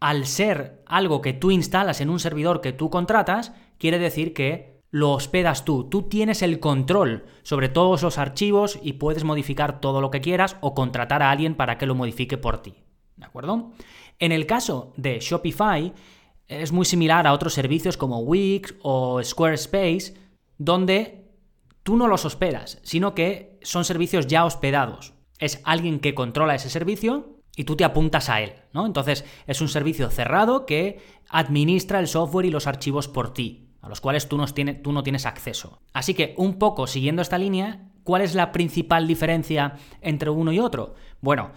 al 0.00 0.26
ser 0.26 0.82
algo 0.86 1.22
que 1.22 1.32
tú 1.32 1.50
instalas 1.50 2.00
en 2.00 2.10
un 2.10 2.20
servidor 2.20 2.60
que 2.60 2.72
tú 2.72 2.90
contratas, 2.90 3.52
quiere 3.78 3.98
decir 3.98 4.34
que 4.34 4.73
lo 4.94 5.10
hospedas 5.10 5.64
tú. 5.64 5.88
Tú 5.90 6.02
tienes 6.02 6.40
el 6.40 6.60
control 6.60 7.24
sobre 7.42 7.68
todos 7.68 8.04
los 8.04 8.16
archivos 8.16 8.78
y 8.80 8.92
puedes 8.92 9.24
modificar 9.24 9.80
todo 9.80 10.00
lo 10.00 10.12
que 10.12 10.20
quieras 10.20 10.56
o 10.60 10.72
contratar 10.72 11.20
a 11.20 11.32
alguien 11.32 11.56
para 11.56 11.78
que 11.78 11.86
lo 11.86 11.96
modifique 11.96 12.38
por 12.38 12.62
ti. 12.62 12.74
¿De 13.16 13.24
acuerdo? 13.24 13.72
En 14.20 14.30
el 14.30 14.46
caso 14.46 14.92
de 14.96 15.18
Shopify, 15.18 15.92
es 16.46 16.70
muy 16.70 16.84
similar 16.84 17.26
a 17.26 17.32
otros 17.32 17.54
servicios 17.54 17.96
como 17.96 18.20
Wix 18.20 18.76
o 18.82 19.20
Squarespace, 19.20 20.14
donde 20.58 21.28
tú 21.82 21.96
no 21.96 22.06
los 22.06 22.24
hospedas, 22.24 22.78
sino 22.84 23.16
que 23.16 23.58
son 23.62 23.84
servicios 23.84 24.28
ya 24.28 24.44
hospedados. 24.44 25.14
Es 25.40 25.60
alguien 25.64 25.98
que 25.98 26.14
controla 26.14 26.54
ese 26.54 26.70
servicio 26.70 27.40
y 27.56 27.64
tú 27.64 27.74
te 27.74 27.82
apuntas 27.82 28.28
a 28.28 28.42
él, 28.42 28.52
¿no? 28.72 28.86
Entonces 28.86 29.24
es 29.48 29.60
un 29.60 29.68
servicio 29.68 30.08
cerrado 30.10 30.66
que 30.66 31.00
administra 31.28 31.98
el 31.98 32.06
software 32.06 32.46
y 32.46 32.50
los 32.50 32.68
archivos 32.68 33.08
por 33.08 33.34
ti 33.34 33.63
a 33.84 33.88
los 33.90 34.00
cuales 34.00 34.28
tú 34.28 34.38
no, 34.38 35.02
tienes, 35.02 35.26
acceso. 35.26 35.78
Así 35.92 36.14
que, 36.14 36.34
un 36.38 36.58
poco 36.58 36.86
siguiendo 36.86 37.20
esta 37.20 37.36
línea, 37.36 37.82
¿cuál 38.02 38.22
es 38.22 38.34
la 38.34 38.50
principal 38.50 39.06
diferencia 39.06 39.74
entre 40.00 40.30
uno 40.30 40.52
y 40.52 40.58
otro? 40.58 40.94
Bueno, 41.20 41.50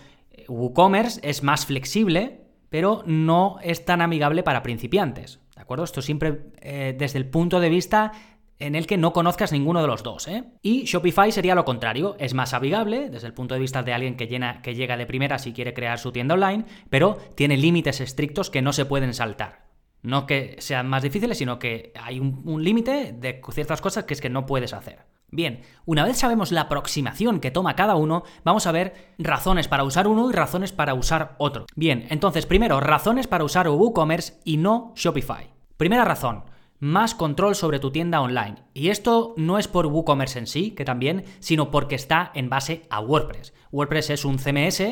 WooCommerce 0.50 1.22
es 1.24 1.42
más 1.42 1.66
flexible, 1.66 2.42
pero 2.70 3.02
no 3.06 3.60
es 3.64 3.86
tan 3.86 4.02
amigable 4.02 4.44
para 4.44 4.62
principiantes. 4.62 5.40
¿De 5.56 5.62
acuerdo? 5.62 5.86
Esto 5.86 6.02
siempre 6.02 6.52
eh, 6.60 6.94
desde 7.00 7.18
el 7.18 7.28
punto 7.28 7.62
de 7.62 7.70
vista 7.70 8.12
en 8.60 8.76
el 8.76 8.88
que 8.88 8.98
no 8.98 9.14
conozcas 9.14 9.54
ninguno 9.54 9.80
de 9.82 9.88
los 9.88 10.04
dos. 10.04 10.28
¿eh? 10.28 10.44
Y 10.62 10.84
Shopify 10.84 11.32
sería 11.32 11.56
lo 11.56 11.64
contrario, 11.64 12.18
es 12.20 12.34
más 12.34 12.54
amigable 12.54 13.10
desde 13.10 13.28
el 13.28 13.34
punto 13.34 13.54
de 13.54 13.62
vista 13.62 13.84
de 13.84 13.94
alguien 13.94 14.18
que 14.18 14.28
llega 14.28 14.98
de 14.98 15.06
primera 15.06 15.40
si 15.40 15.54
quiere 15.54 15.74
crear 15.74 15.98
su 15.98 16.12
tienda 16.12 16.34
online, 16.34 16.66
pero 16.90 17.18
tiene 17.36 17.56
límites 17.56 18.02
estrictos 18.02 18.50
que 18.50 18.62
no 18.62 18.74
se 18.74 18.86
pueden 18.86 19.14
saltar. 19.14 19.67
No 20.07 20.25
que 20.25 20.56
sean 20.59 20.88
más 20.88 21.04
difíciles, 21.04 21.38
sino 21.38 21.59
que 21.59 21.92
hay 22.01 22.21
un, 22.21 22.63
límite 22.63 23.12
de 23.12 23.42
ciertas 23.51 23.81
cosas 23.81 24.06
que 24.06 24.13
es 24.13 24.21
que 24.21 24.30
no 24.30 24.45
puedes 24.45 24.71
hacer. 24.71 25.00
Bien, 25.31 25.63
una 25.86 26.06
vez 26.06 26.18
sabemos 26.18 26.54
la 26.54 26.62
aproximación 26.62 27.42
que 27.42 27.51
toma 27.51 27.75
cada 27.75 27.98
uno, 27.98 28.24
vamos 28.45 28.68
a 28.68 28.71
ver 28.71 29.15
razones 29.18 29.68
para 29.68 29.83
usar 29.83 30.07
uno 30.07 30.30
y 30.30 30.33
razones 30.33 30.71
para 30.71 30.94
usar 30.94 31.36
otro. 31.39 31.65
Bien, 31.75 32.07
entonces 32.09 32.45
primero, 32.45 32.80
razones 32.80 33.27
para 33.27 33.44
usar 33.44 33.68
WooCommerce 33.68 34.39
y 34.45 34.56
no 34.56 34.94
Shopify. 34.95 35.50
Primera 35.75 36.06
razón, 36.06 36.45
más 36.80 37.13
control 37.13 37.56
sobre 37.56 37.80
tu 37.80 37.92
tienda 37.92 38.21
online. 38.21 38.64
Y 38.73 38.87
esto 38.87 39.33
no 39.35 39.57
es 39.57 39.68
por 39.68 39.87
WooCommerce 39.87 40.40
en 40.40 40.47
sí, 40.47 40.71
que 40.71 40.85
también, 40.85 41.26
sino 41.40 41.69
porque 41.69 41.95
está 41.95 42.31
en 42.33 42.49
base 42.49 42.83
a 42.90 43.02
WordPress. 43.02 43.54
WordPress 43.73 44.11
es 44.11 44.23
un 44.23 44.40
CMS, 44.40 44.83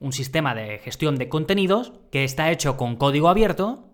un 0.00 0.12
sistema 0.12 0.56
de 0.56 0.80
gestión 0.80 1.14
de 1.18 1.28
contenidos, 1.28 1.92
que 2.10 2.24
está 2.24 2.50
hecho 2.50 2.76
con 2.76 2.96
código 2.96 3.28
abierto 3.28 3.85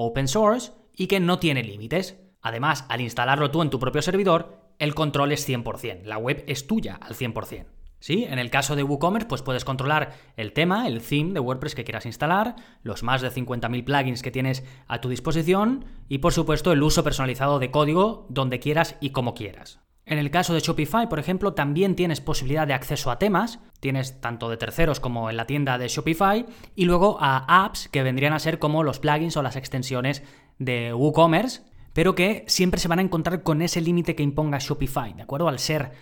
open 0.00 0.28
source 0.28 0.72
y 0.96 1.06
que 1.06 1.20
no 1.20 1.38
tiene 1.38 1.62
límites. 1.62 2.18
Además, 2.40 2.86
al 2.88 3.00
instalarlo 3.00 3.50
tú 3.50 3.62
en 3.62 3.70
tu 3.70 3.78
propio 3.78 4.02
servidor, 4.02 4.60
el 4.78 4.94
control 4.94 5.32
es 5.32 5.46
100%, 5.46 6.04
la 6.04 6.16
web 6.16 6.42
es 6.46 6.66
tuya 6.66 6.98
al 7.00 7.14
100%. 7.14 7.66
¿Sí? 8.02 8.24
En 8.24 8.38
el 8.38 8.48
caso 8.48 8.76
de 8.76 8.82
WooCommerce, 8.82 9.28
pues 9.28 9.42
puedes 9.42 9.66
controlar 9.66 10.14
el 10.38 10.54
tema, 10.54 10.88
el 10.88 11.02
theme 11.02 11.34
de 11.34 11.40
WordPress 11.40 11.74
que 11.74 11.84
quieras 11.84 12.06
instalar, 12.06 12.56
los 12.82 13.02
más 13.02 13.20
de 13.20 13.30
50.000 13.30 13.84
plugins 13.84 14.22
que 14.22 14.30
tienes 14.30 14.64
a 14.88 15.02
tu 15.02 15.10
disposición 15.10 15.84
y, 16.08 16.18
por 16.18 16.32
supuesto, 16.32 16.72
el 16.72 16.82
uso 16.82 17.04
personalizado 17.04 17.58
de 17.58 17.70
código 17.70 18.26
donde 18.30 18.58
quieras 18.58 18.96
y 19.02 19.10
como 19.10 19.34
quieras. 19.34 19.80
En 20.06 20.18
el 20.18 20.30
caso 20.30 20.54
de 20.54 20.60
Shopify, 20.60 21.08
por 21.08 21.18
ejemplo, 21.18 21.54
también 21.54 21.94
tienes 21.94 22.20
posibilidad 22.20 22.66
de 22.66 22.74
acceso 22.74 23.10
a 23.10 23.18
temas, 23.18 23.60
tienes 23.80 24.20
tanto 24.20 24.48
de 24.48 24.56
terceros 24.56 24.98
como 24.98 25.30
en 25.30 25.36
la 25.36 25.46
tienda 25.46 25.78
de 25.78 25.88
Shopify, 25.88 26.46
y 26.74 26.84
luego 26.84 27.18
a 27.20 27.64
apps 27.64 27.88
que 27.88 28.02
vendrían 28.02 28.32
a 28.32 28.38
ser 28.38 28.58
como 28.58 28.82
los 28.82 28.98
plugins 28.98 29.36
o 29.36 29.42
las 29.42 29.56
extensiones 29.56 30.22
de 30.58 30.92
WooCommerce, 30.94 31.62
pero 31.92 32.14
que 32.14 32.44
siempre 32.48 32.80
se 32.80 32.88
van 32.88 32.98
a 32.98 33.02
encontrar 33.02 33.42
con 33.42 33.62
ese 33.62 33.80
límite 33.80 34.14
que 34.14 34.22
imponga 34.22 34.58
Shopify, 34.58 35.12
¿de 35.14 35.22
acuerdo? 35.22 35.48
Al 35.48 35.58
ser 35.58 35.92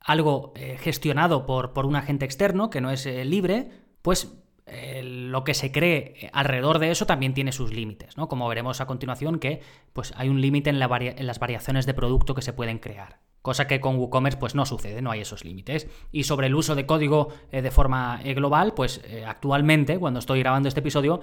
algo 0.00 0.52
eh, 0.56 0.78
gestionado 0.80 1.44
por, 1.44 1.72
por, 1.72 1.86
un 1.86 1.96
agente 1.96 2.24
externo 2.24 2.70
que 2.70 2.80
no 2.80 2.90
es 2.90 3.04
eh, 3.04 3.24
libre, 3.24 3.68
pues 4.02 4.39
eh, 4.70 5.02
lo 5.02 5.44
que 5.44 5.54
se 5.54 5.72
cree 5.72 6.30
alrededor 6.32 6.78
de 6.78 6.90
eso 6.90 7.06
también 7.06 7.34
tiene 7.34 7.52
sus 7.52 7.72
límites, 7.72 8.16
¿no? 8.16 8.28
Como 8.28 8.48
veremos 8.48 8.80
a 8.80 8.86
continuación 8.86 9.38
que 9.38 9.60
pues, 9.92 10.12
hay 10.16 10.28
un 10.28 10.40
límite 10.40 10.70
en, 10.70 10.76
en 10.80 11.26
las 11.26 11.38
variaciones 11.38 11.86
de 11.86 11.94
producto 11.94 12.34
que 12.34 12.42
se 12.42 12.52
pueden 12.52 12.78
crear. 12.78 13.20
Cosa 13.42 13.66
que 13.66 13.80
con 13.80 13.96
WooCommerce 13.96 14.38
pues 14.38 14.54
no 14.54 14.66
sucede, 14.66 15.00
no 15.00 15.10
hay 15.10 15.20
esos 15.20 15.44
límites. 15.44 15.88
Y 16.12 16.24
sobre 16.24 16.48
el 16.48 16.54
uso 16.54 16.74
de 16.74 16.84
código 16.84 17.28
eh, 17.50 17.62
de 17.62 17.70
forma 17.70 18.20
eh, 18.22 18.34
global, 18.34 18.74
pues 18.74 19.00
eh, 19.04 19.24
actualmente, 19.26 19.98
cuando 19.98 20.20
estoy 20.20 20.40
grabando 20.40 20.68
este 20.68 20.80
episodio, 20.80 21.20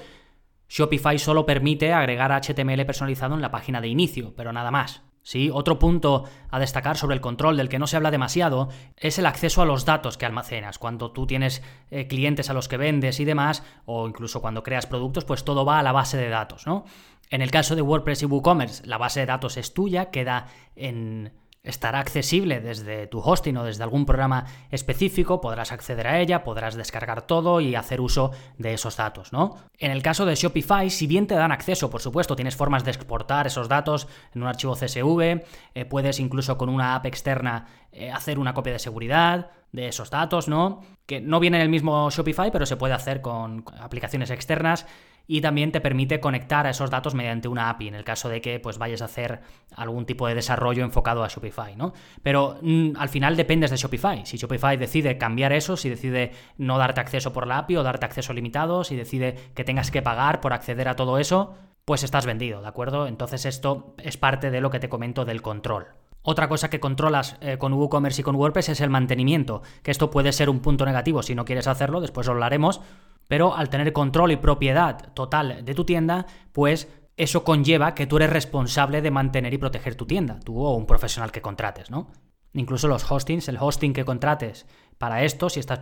Shopify 0.68 1.20
solo 1.20 1.46
permite 1.46 1.94
agregar 1.94 2.32
HTML 2.32 2.86
personalizado 2.86 3.36
en 3.36 3.42
la 3.42 3.52
página 3.52 3.82
de 3.82 3.88
inicio, 3.88 4.34
pero 4.36 4.52
nada 4.52 4.72
más. 4.72 5.04
¿Sí? 5.28 5.50
Otro 5.54 5.78
punto 5.78 6.24
a 6.50 6.58
destacar 6.58 6.96
sobre 6.96 7.14
el 7.16 7.22
control 7.22 7.58
del 7.58 7.68
que 7.68 7.80
no 7.80 7.88
se 7.88 7.98
habla 7.98 8.12
demasiado 8.12 8.70
es 8.96 9.20
el 9.20 9.26
acceso 9.26 9.62
a 9.62 9.66
los 9.66 9.84
datos 9.84 10.18
que 10.18 10.26
almacenas. 10.26 10.80
Cuando 10.80 11.12
tú 11.12 11.28
tienes 11.28 11.62
eh, 11.92 12.08
clientes 12.08 12.50
a 12.50 12.54
los 12.54 12.70
que 12.70 12.78
vendes 12.78 13.20
y 13.20 13.26
demás, 13.26 13.62
o 13.86 14.08
incluso 14.08 14.40
cuando 14.40 14.64
creas 14.64 14.86
productos, 14.86 15.26
pues 15.26 15.44
todo 15.44 15.66
va 15.66 15.80
a 15.80 15.84
la 15.84 15.92
base 15.92 16.16
de 16.16 16.30
datos, 16.30 16.66
¿no? 16.66 16.86
En 17.30 17.42
el 17.42 17.52
caso 17.52 17.76
de 17.76 17.82
WordPress 17.82 18.22
y 18.22 18.26
WooCommerce, 18.26 18.88
la 18.88 18.98
base 18.98 19.20
de 19.20 19.26
datos 19.26 19.58
es 19.58 19.74
tuya, 19.74 20.12
queda 20.12 20.48
en 20.78 21.34
estará 21.68 22.00
accesible 22.00 22.60
desde 22.60 23.08
tu 23.08 23.20
hosting 23.20 23.58
o 23.58 23.64
desde 23.64 23.84
algún 23.84 24.06
programa 24.06 24.46
específico, 24.72 25.42
podrás 25.42 25.72
acceder 25.72 26.08
a 26.08 26.20
ella, 26.20 26.44
podrás 26.44 26.76
descargar 26.76 27.24
todo 27.24 27.62
y 27.62 27.76
hacer 27.76 28.02
uso 28.02 28.32
de 28.58 28.74
esos 28.74 28.98
datos, 28.98 29.34
¿no? 29.34 29.56
En 29.78 29.92
el 29.92 30.02
caso 30.02 30.26
de 30.26 30.36
Shopify, 30.36 30.90
si 30.90 31.08
bien 31.08 31.28
te 31.28 31.36
dan 31.36 31.52
acceso, 31.52 31.90
por 31.90 32.02
supuesto, 32.02 32.36
tienes 32.36 32.56
formas 32.56 32.84
de 32.84 32.92
exportar 32.92 33.48
esos 33.48 33.68
datos 33.68 34.08
en 34.34 34.42
un 34.42 34.48
archivo 34.48 34.76
CSV, 34.76 35.44
eh, 35.76 35.86
puedes 35.86 36.20
incluso 36.20 36.58
con 36.58 36.70
una 36.70 36.96
app 36.96 37.06
externa 37.06 37.68
eh, 37.92 38.12
hacer 38.12 38.40
una 38.40 38.54
copia 38.54 38.74
de 38.74 38.80
seguridad 38.80 39.52
de 39.72 39.88
esos 39.88 40.10
datos, 40.10 40.48
¿no? 40.48 40.82
Que 41.06 41.22
no 41.22 41.40
viene 41.40 41.58
en 41.58 41.64
el 41.64 41.70
mismo 41.70 42.10
Shopify, 42.10 42.52
pero 42.52 42.66
se 42.66 42.78
puede 42.78 42.94
hacer 42.94 43.22
con 43.22 43.66
aplicaciones 43.80 44.32
externas 44.32 44.86
y 45.28 45.42
también 45.42 45.72
te 45.72 45.82
permite 45.82 46.20
conectar 46.20 46.66
a 46.66 46.70
esos 46.70 46.90
datos 46.90 47.14
mediante 47.14 47.50
una 47.50 47.70
API 47.70 47.90
en 47.90 47.96
el 47.96 48.04
caso 48.06 48.30
de 48.30 48.42
que 48.42 48.60
pues 48.60 48.78
vayas 48.78 49.02
a 49.02 49.06
hacer 49.06 49.42
algún 49.76 50.06
tipo 50.06 50.28
de 50.28 50.36
desarrollo 50.36 50.84
enfocado 50.84 51.24
a 51.24 51.28
Shopify, 51.28 51.76
¿no? 51.76 51.94
Pero 52.24 52.58
mm, 52.62 52.92
al 52.98 53.10
final 53.10 53.36
dependes 53.36 53.70
de 53.70 53.78
Shopify. 53.78 54.26
Si 54.26 54.38
Shopify 54.38 54.78
decide 54.78 55.18
cambiar 55.18 55.52
eso, 55.52 55.76
si 55.76 55.90
decide 55.90 56.32
no 56.58 56.78
darte 56.78 57.02
acceso 57.02 57.34
por 57.34 57.46
la 57.46 57.60
API 57.60 57.76
o 57.76 57.84
darte 57.84 58.06
acceso 58.06 58.34
limitado, 58.34 58.84
si 58.86 58.96
decide 58.96 59.36
que 59.54 59.66
tengas 59.66 59.92
que 59.92 60.02
pagar 60.02 60.40
por 60.40 60.54
acceder 60.54 60.88
a 60.88 60.96
todo 60.96 61.18
eso, 61.18 61.56
pues 61.84 62.04
estás 62.04 62.26
vendido, 62.26 62.62
¿de 62.62 62.68
acuerdo? 62.68 63.08
Entonces 63.08 63.46
esto 63.46 63.96
es 63.98 64.18
parte 64.18 64.50
de 64.50 64.62
lo 64.62 64.70
que 64.70 64.80
te 64.80 64.90
comento 64.90 65.26
del 65.26 65.42
control. 65.42 65.88
Otra 66.22 66.50
cosa 66.50 66.70
que 66.70 66.82
controlas 66.82 67.38
eh, 67.40 67.58
con 67.58 67.72
WooCommerce 67.72 68.22
y 68.22 68.24
con 68.24 68.36
WordPress 68.36 68.70
es 68.70 68.82
el 68.82 68.90
mantenimiento, 68.90 69.62
que 69.84 69.92
esto 69.92 70.12
puede 70.12 70.34
ser 70.34 70.50
un 70.50 70.60
punto 70.60 70.86
negativo 70.86 71.24
si 71.24 71.36
no 71.36 71.46
quieres 71.46 71.68
hacerlo, 71.68 72.02
después 72.02 72.28
lo 72.28 72.34
hablaremos, 72.34 72.82
pero 73.28 73.56
al 73.56 73.70
tener 73.70 73.94
control 73.94 74.32
y 74.32 74.38
propiedad 74.38 75.14
total 75.14 75.64
de 75.64 75.74
tu 75.74 75.86
tienda, 75.86 76.26
pues 76.52 76.88
eso 77.16 77.44
conlleva 77.44 77.96
que 77.96 78.08
tú 78.08 78.18
eres 78.18 78.30
responsable 78.30 79.02
de 79.02 79.12
mantener 79.12 79.54
y 79.54 79.58
proteger 79.58 79.96
tu 79.96 80.06
tienda, 80.06 80.40
tú 80.40 80.60
o 80.60 80.76
un 80.76 80.86
profesional 80.86 81.32
que 81.32 81.42
contrates, 81.42 81.90
¿no? 81.90 82.12
Incluso 82.54 82.88
los 82.88 83.10
hostings, 83.10 83.48
el 83.50 83.58
hosting 83.60 83.94
que 83.94 84.06
contrates 84.06 84.66
para 84.98 85.24
esto, 85.24 85.50
si 85.50 85.60
está 85.60 85.76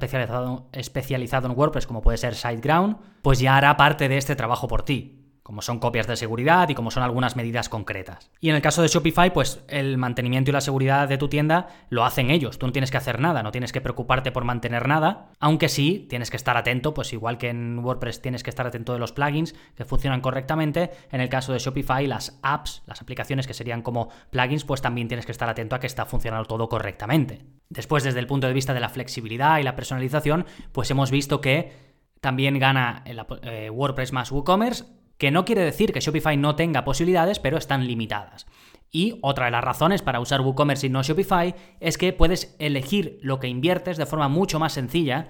especializado, 0.74 1.48
en 1.48 1.58
WordPress, 1.58 1.88
como 1.88 2.02
puede 2.02 2.18
ser 2.18 2.36
SiteGround, 2.36 2.98
pues 3.22 3.40
ya 3.40 3.56
hará 3.56 3.78
parte 3.78 4.10
de 4.10 4.18
este 4.18 4.36
trabajo 4.36 4.68
por 4.68 4.84
ti 4.84 5.25
como 5.46 5.62
son 5.62 5.78
copias 5.78 6.08
de 6.08 6.16
seguridad 6.16 6.68
y 6.70 6.74
como 6.74 6.90
son 6.90 7.04
algunas 7.04 7.36
medidas 7.36 7.70
concretas. 7.70 8.32
Y 8.42 8.50
en 8.50 8.56
el 8.56 8.64
caso 8.64 8.82
de 8.82 8.88
Shopify, 8.88 9.32
pues 9.32 9.64
el 9.68 9.96
mantenimiento 10.00 10.50
y 10.50 10.54
la 10.54 10.60
seguridad 10.60 11.08
de 11.08 11.20
tu 11.20 11.28
tienda 11.28 11.68
lo 11.90 12.04
hacen 12.04 12.32
ellos. 12.32 12.58
Tú 12.58 12.66
no 12.66 12.72
tienes 12.72 12.90
que 12.90 12.98
hacer 12.98 13.20
nada, 13.20 13.44
no 13.44 13.52
tienes 13.52 13.72
que 13.72 13.80
preocuparte 13.80 14.32
por 14.32 14.44
mantener 14.44 14.88
nada, 14.88 15.30
aunque 15.40 15.70
sí 15.70 16.08
tienes 16.10 16.32
que 16.32 16.38
estar 16.38 16.58
atento, 16.58 16.96
pues 16.96 17.14
igual 17.14 17.38
que 17.38 17.50
en 17.50 17.78
WordPress 17.78 18.24
tienes 18.24 18.42
que 18.42 18.50
estar 18.50 18.66
atento 18.66 18.94
de 18.94 18.98
los 18.98 19.12
plugins 19.12 19.54
que 19.76 19.86
funcionan 19.86 20.20
correctamente, 20.20 20.90
en 21.12 21.22
el 21.22 21.30
caso 21.30 21.54
de 21.54 21.60
Shopify 21.60 22.08
las 22.08 22.40
apps, 22.42 22.82
las 22.88 23.04
aplicaciones 23.04 23.46
que 23.46 23.54
serían 23.54 23.84
como 23.84 24.10
plugins, 24.32 24.64
pues 24.64 24.82
también 24.82 25.08
tienes 25.08 25.28
que 25.28 25.32
estar 25.32 25.48
atento 25.48 25.76
a 25.76 25.80
que 25.80 25.86
está 25.86 26.08
funcionando 26.08 26.48
todo 26.48 26.68
correctamente. 26.70 27.46
Después, 27.70 28.04
desde 28.04 28.20
el 28.20 28.26
punto 28.26 28.48
de 28.48 28.54
vista 28.54 28.74
de 28.74 28.80
la 28.80 28.90
flexibilidad 28.90 29.60
y 29.60 29.64
la 29.64 29.76
personalización, 29.76 30.48
pues 30.72 30.90
hemos 30.90 31.12
visto 31.12 31.40
que 31.40 31.86
también 32.20 32.58
gana 32.58 33.04
eh, 33.06 33.70
WordPress 33.70 34.12
más 34.12 34.32
WooCommerce 34.32 34.86
que 35.18 35.32
no 35.32 35.46
quiere 35.46 35.62
decir 35.62 35.94
que 35.94 36.00
Shopify 36.00 36.38
no 36.38 36.56
tenga 36.56 36.84
posibilidades, 36.84 37.40
pero 37.40 37.58
están 37.58 37.88
limitadas. 37.88 38.46
Y 38.92 39.20
otra 39.22 39.46
de 39.46 39.52
las 39.52 39.64
razones 39.64 40.02
para 40.02 40.20
usar 40.20 40.42
WooCommerce 40.42 40.88
y 40.88 40.90
no 40.90 41.04
Shopify 41.04 41.56
es 41.80 41.98
que 41.98 42.14
puedes 42.14 42.56
elegir 42.60 43.20
lo 43.22 43.40
que 43.40 43.48
inviertes 43.48 43.98
de 43.98 44.06
forma 44.06 44.30
mucho 44.30 44.60
más 44.60 44.74
sencilla, 44.74 45.30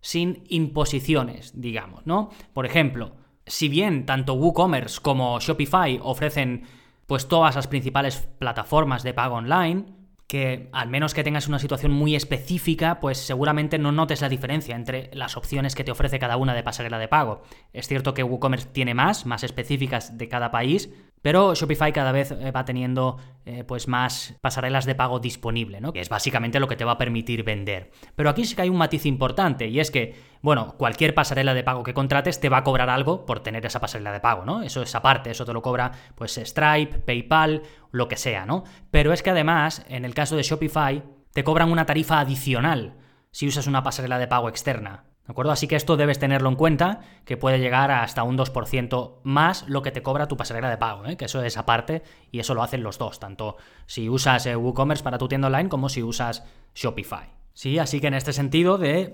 sin 0.00 0.44
imposiciones, 0.48 1.60
digamos, 1.60 2.06
¿no? 2.06 2.30
Por 2.52 2.66
ejemplo, 2.66 3.12
si 3.46 3.68
bien 3.68 4.06
tanto 4.06 4.34
WooCommerce 4.34 5.00
como 5.00 5.38
Shopify 5.40 6.00
ofrecen 6.02 6.64
pues 7.06 7.26
todas 7.26 7.56
las 7.56 7.66
principales 7.66 8.28
plataformas 8.38 9.02
de 9.02 9.14
pago 9.14 9.36
online, 9.36 9.86
que 10.28 10.68
al 10.72 10.90
menos 10.90 11.14
que 11.14 11.24
tengas 11.24 11.48
una 11.48 11.58
situación 11.58 11.90
muy 11.90 12.14
específica, 12.14 13.00
pues 13.00 13.16
seguramente 13.16 13.78
no 13.78 13.92
notes 13.92 14.20
la 14.20 14.28
diferencia 14.28 14.76
entre 14.76 15.10
las 15.14 15.38
opciones 15.38 15.74
que 15.74 15.84
te 15.84 15.90
ofrece 15.90 16.18
cada 16.18 16.36
una 16.36 16.54
de 16.54 16.62
pasarela 16.62 16.98
de 16.98 17.08
pago. 17.08 17.42
Es 17.72 17.88
cierto 17.88 18.12
que 18.12 18.22
WooCommerce 18.22 18.68
tiene 18.68 18.92
más, 18.92 19.24
más 19.24 19.42
específicas 19.42 20.18
de 20.18 20.28
cada 20.28 20.50
país, 20.50 20.90
pero 21.22 21.54
Shopify 21.54 21.92
cada 21.92 22.12
vez 22.12 22.30
eh, 22.30 22.50
va 22.50 22.64
teniendo 22.64 23.18
eh, 23.44 23.64
pues 23.64 23.88
más 23.88 24.36
pasarelas 24.40 24.84
de 24.84 24.94
pago 24.94 25.20
disponible, 25.20 25.80
¿no? 25.80 25.92
Que 25.92 26.00
es 26.00 26.08
básicamente 26.08 26.60
lo 26.60 26.68
que 26.68 26.76
te 26.76 26.84
va 26.84 26.92
a 26.92 26.98
permitir 26.98 27.44
vender. 27.44 27.90
Pero 28.14 28.30
aquí 28.30 28.44
sí 28.44 28.54
que 28.54 28.62
hay 28.62 28.68
un 28.68 28.76
matiz 28.76 29.06
importante 29.06 29.68
y 29.68 29.80
es 29.80 29.90
que, 29.90 30.14
bueno, 30.42 30.74
cualquier 30.76 31.14
pasarela 31.14 31.54
de 31.54 31.64
pago 31.64 31.82
que 31.82 31.94
contrates 31.94 32.40
te 32.40 32.48
va 32.48 32.58
a 32.58 32.64
cobrar 32.64 32.90
algo 32.90 33.26
por 33.26 33.40
tener 33.40 33.64
esa 33.66 33.80
pasarela 33.80 34.12
de 34.12 34.20
pago, 34.20 34.44
¿no? 34.44 34.62
Eso 34.62 34.82
es 34.82 34.94
aparte, 34.94 35.30
eso 35.30 35.44
te 35.44 35.52
lo 35.52 35.62
cobra 35.62 35.92
pues 36.14 36.38
Stripe, 36.38 36.98
PayPal, 36.98 37.62
lo 37.90 38.08
que 38.08 38.16
sea, 38.16 38.46
¿no? 38.46 38.64
Pero 38.90 39.12
es 39.12 39.22
que 39.22 39.30
además, 39.30 39.84
en 39.88 40.04
el 40.04 40.14
caso 40.14 40.36
de 40.36 40.42
Shopify, 40.42 41.02
te 41.32 41.44
cobran 41.44 41.70
una 41.70 41.86
tarifa 41.86 42.20
adicional 42.20 42.96
si 43.30 43.46
usas 43.46 43.66
una 43.66 43.82
pasarela 43.82 44.18
de 44.18 44.28
pago 44.28 44.48
externa. 44.48 45.07
¿De 45.28 45.32
acuerdo? 45.32 45.52
Así 45.52 45.68
que 45.68 45.76
esto 45.76 45.98
debes 45.98 46.18
tenerlo 46.18 46.48
en 46.48 46.56
cuenta, 46.56 47.00
que 47.26 47.36
puede 47.36 47.58
llegar 47.58 47.90
hasta 47.90 48.22
un 48.22 48.38
2% 48.38 49.16
más 49.24 49.68
lo 49.68 49.82
que 49.82 49.90
te 49.90 50.02
cobra 50.02 50.26
tu 50.26 50.38
pasarela 50.38 50.70
de 50.70 50.78
pago, 50.78 51.04
¿eh? 51.04 51.18
que 51.18 51.26
eso 51.26 51.42
es 51.42 51.58
aparte 51.58 52.02
y 52.32 52.38
eso 52.38 52.54
lo 52.54 52.62
hacen 52.62 52.82
los 52.82 52.96
dos, 52.96 53.20
tanto 53.20 53.58
si 53.84 54.08
usas 54.08 54.46
eh, 54.46 54.56
WooCommerce 54.56 55.04
para 55.04 55.18
tu 55.18 55.28
tienda 55.28 55.48
online 55.48 55.68
como 55.68 55.90
si 55.90 56.02
usas 56.02 56.44
Shopify. 56.74 57.28
Sí, 57.52 57.78
así 57.78 58.00
que 58.00 58.06
en 58.06 58.14
este 58.14 58.32
sentido 58.32 58.78
de 58.78 59.12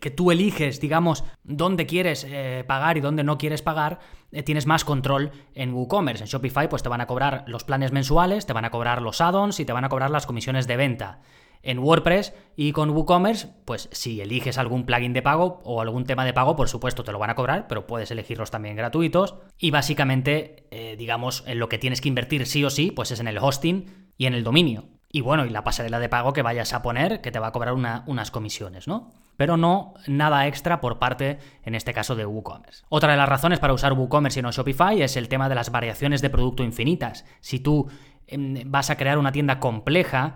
que 0.00 0.10
tú 0.10 0.30
eliges, 0.30 0.82
digamos, 0.82 1.24
dónde 1.44 1.86
quieres 1.86 2.26
eh, 2.28 2.62
pagar 2.66 2.98
y 2.98 3.00
dónde 3.00 3.24
no 3.24 3.38
quieres 3.38 3.62
pagar, 3.62 4.00
tienes 4.44 4.66
más 4.66 4.84
control 4.84 5.30
en 5.54 5.72
WooCommerce. 5.72 6.24
En 6.24 6.28
Shopify 6.28 6.68
pues 6.68 6.82
te 6.82 6.90
van 6.90 7.00
a 7.00 7.06
cobrar 7.06 7.42
los 7.46 7.64
planes 7.64 7.90
mensuales, 7.90 8.44
te 8.44 8.52
van 8.52 8.66
a 8.66 8.70
cobrar 8.70 9.00
los 9.00 9.22
add-ons 9.22 9.58
y 9.60 9.64
te 9.64 9.72
van 9.72 9.86
a 9.86 9.88
cobrar 9.88 10.10
las 10.10 10.26
comisiones 10.26 10.66
de 10.66 10.76
venta 10.76 11.20
en 11.64 11.78
WordPress 11.78 12.34
y 12.56 12.72
con 12.72 12.90
WooCommerce, 12.90 13.48
pues 13.64 13.88
si 13.92 14.20
eliges 14.20 14.58
algún 14.58 14.86
plugin 14.86 15.12
de 15.12 15.22
pago 15.22 15.60
o 15.64 15.80
algún 15.80 16.04
tema 16.04 16.24
de 16.24 16.32
pago, 16.32 16.56
por 16.56 16.68
supuesto 16.68 17.02
te 17.02 17.12
lo 17.12 17.18
van 17.18 17.30
a 17.30 17.34
cobrar, 17.34 17.66
pero 17.66 17.86
puedes 17.86 18.10
elegirlos 18.10 18.50
también 18.50 18.76
gratuitos. 18.76 19.36
Y 19.58 19.70
básicamente, 19.70 20.66
eh, 20.70 20.96
digamos, 20.96 21.42
en 21.46 21.58
lo 21.58 21.68
que 21.68 21.78
tienes 21.78 22.00
que 22.00 22.08
invertir 22.08 22.46
sí 22.46 22.64
o 22.64 22.70
sí, 22.70 22.90
pues 22.90 23.10
es 23.10 23.20
en 23.20 23.28
el 23.28 23.38
hosting 23.38 24.12
y 24.16 24.26
en 24.26 24.34
el 24.34 24.44
dominio. 24.44 24.84
Y 25.14 25.20
bueno, 25.20 25.46
y 25.46 25.50
la 25.50 25.62
pasarela 25.62 26.00
de 26.00 26.08
pago 26.08 26.32
que 26.32 26.42
vayas 26.42 26.72
a 26.72 26.82
poner, 26.82 27.20
que 27.20 27.30
te 27.30 27.38
va 27.38 27.46
a 27.46 27.52
cobrar 27.52 27.74
unas 27.74 28.30
comisiones, 28.32 28.88
¿no? 28.88 29.12
Pero 29.36 29.56
no 29.56 29.94
nada 30.08 30.48
extra 30.48 30.80
por 30.80 30.98
parte, 30.98 31.38
en 31.62 31.76
este 31.76 31.94
caso, 31.94 32.16
de 32.16 32.26
WooCommerce. 32.26 32.84
Otra 32.88 33.12
de 33.12 33.16
las 33.16 33.28
razones 33.28 33.60
para 33.60 33.72
usar 33.72 33.92
WooCommerce 33.92 34.40
y 34.40 34.42
no 34.42 34.50
Shopify 34.50 35.00
es 35.02 35.16
el 35.16 35.28
tema 35.28 35.48
de 35.48 35.54
las 35.54 35.70
variaciones 35.70 36.20
de 36.20 36.30
producto 36.30 36.64
infinitas. 36.64 37.24
Si 37.40 37.60
tú 37.60 37.88
em, 38.26 38.62
vas 38.66 38.90
a 38.90 38.96
crear 38.96 39.18
una 39.18 39.30
tienda 39.30 39.60
compleja, 39.60 40.34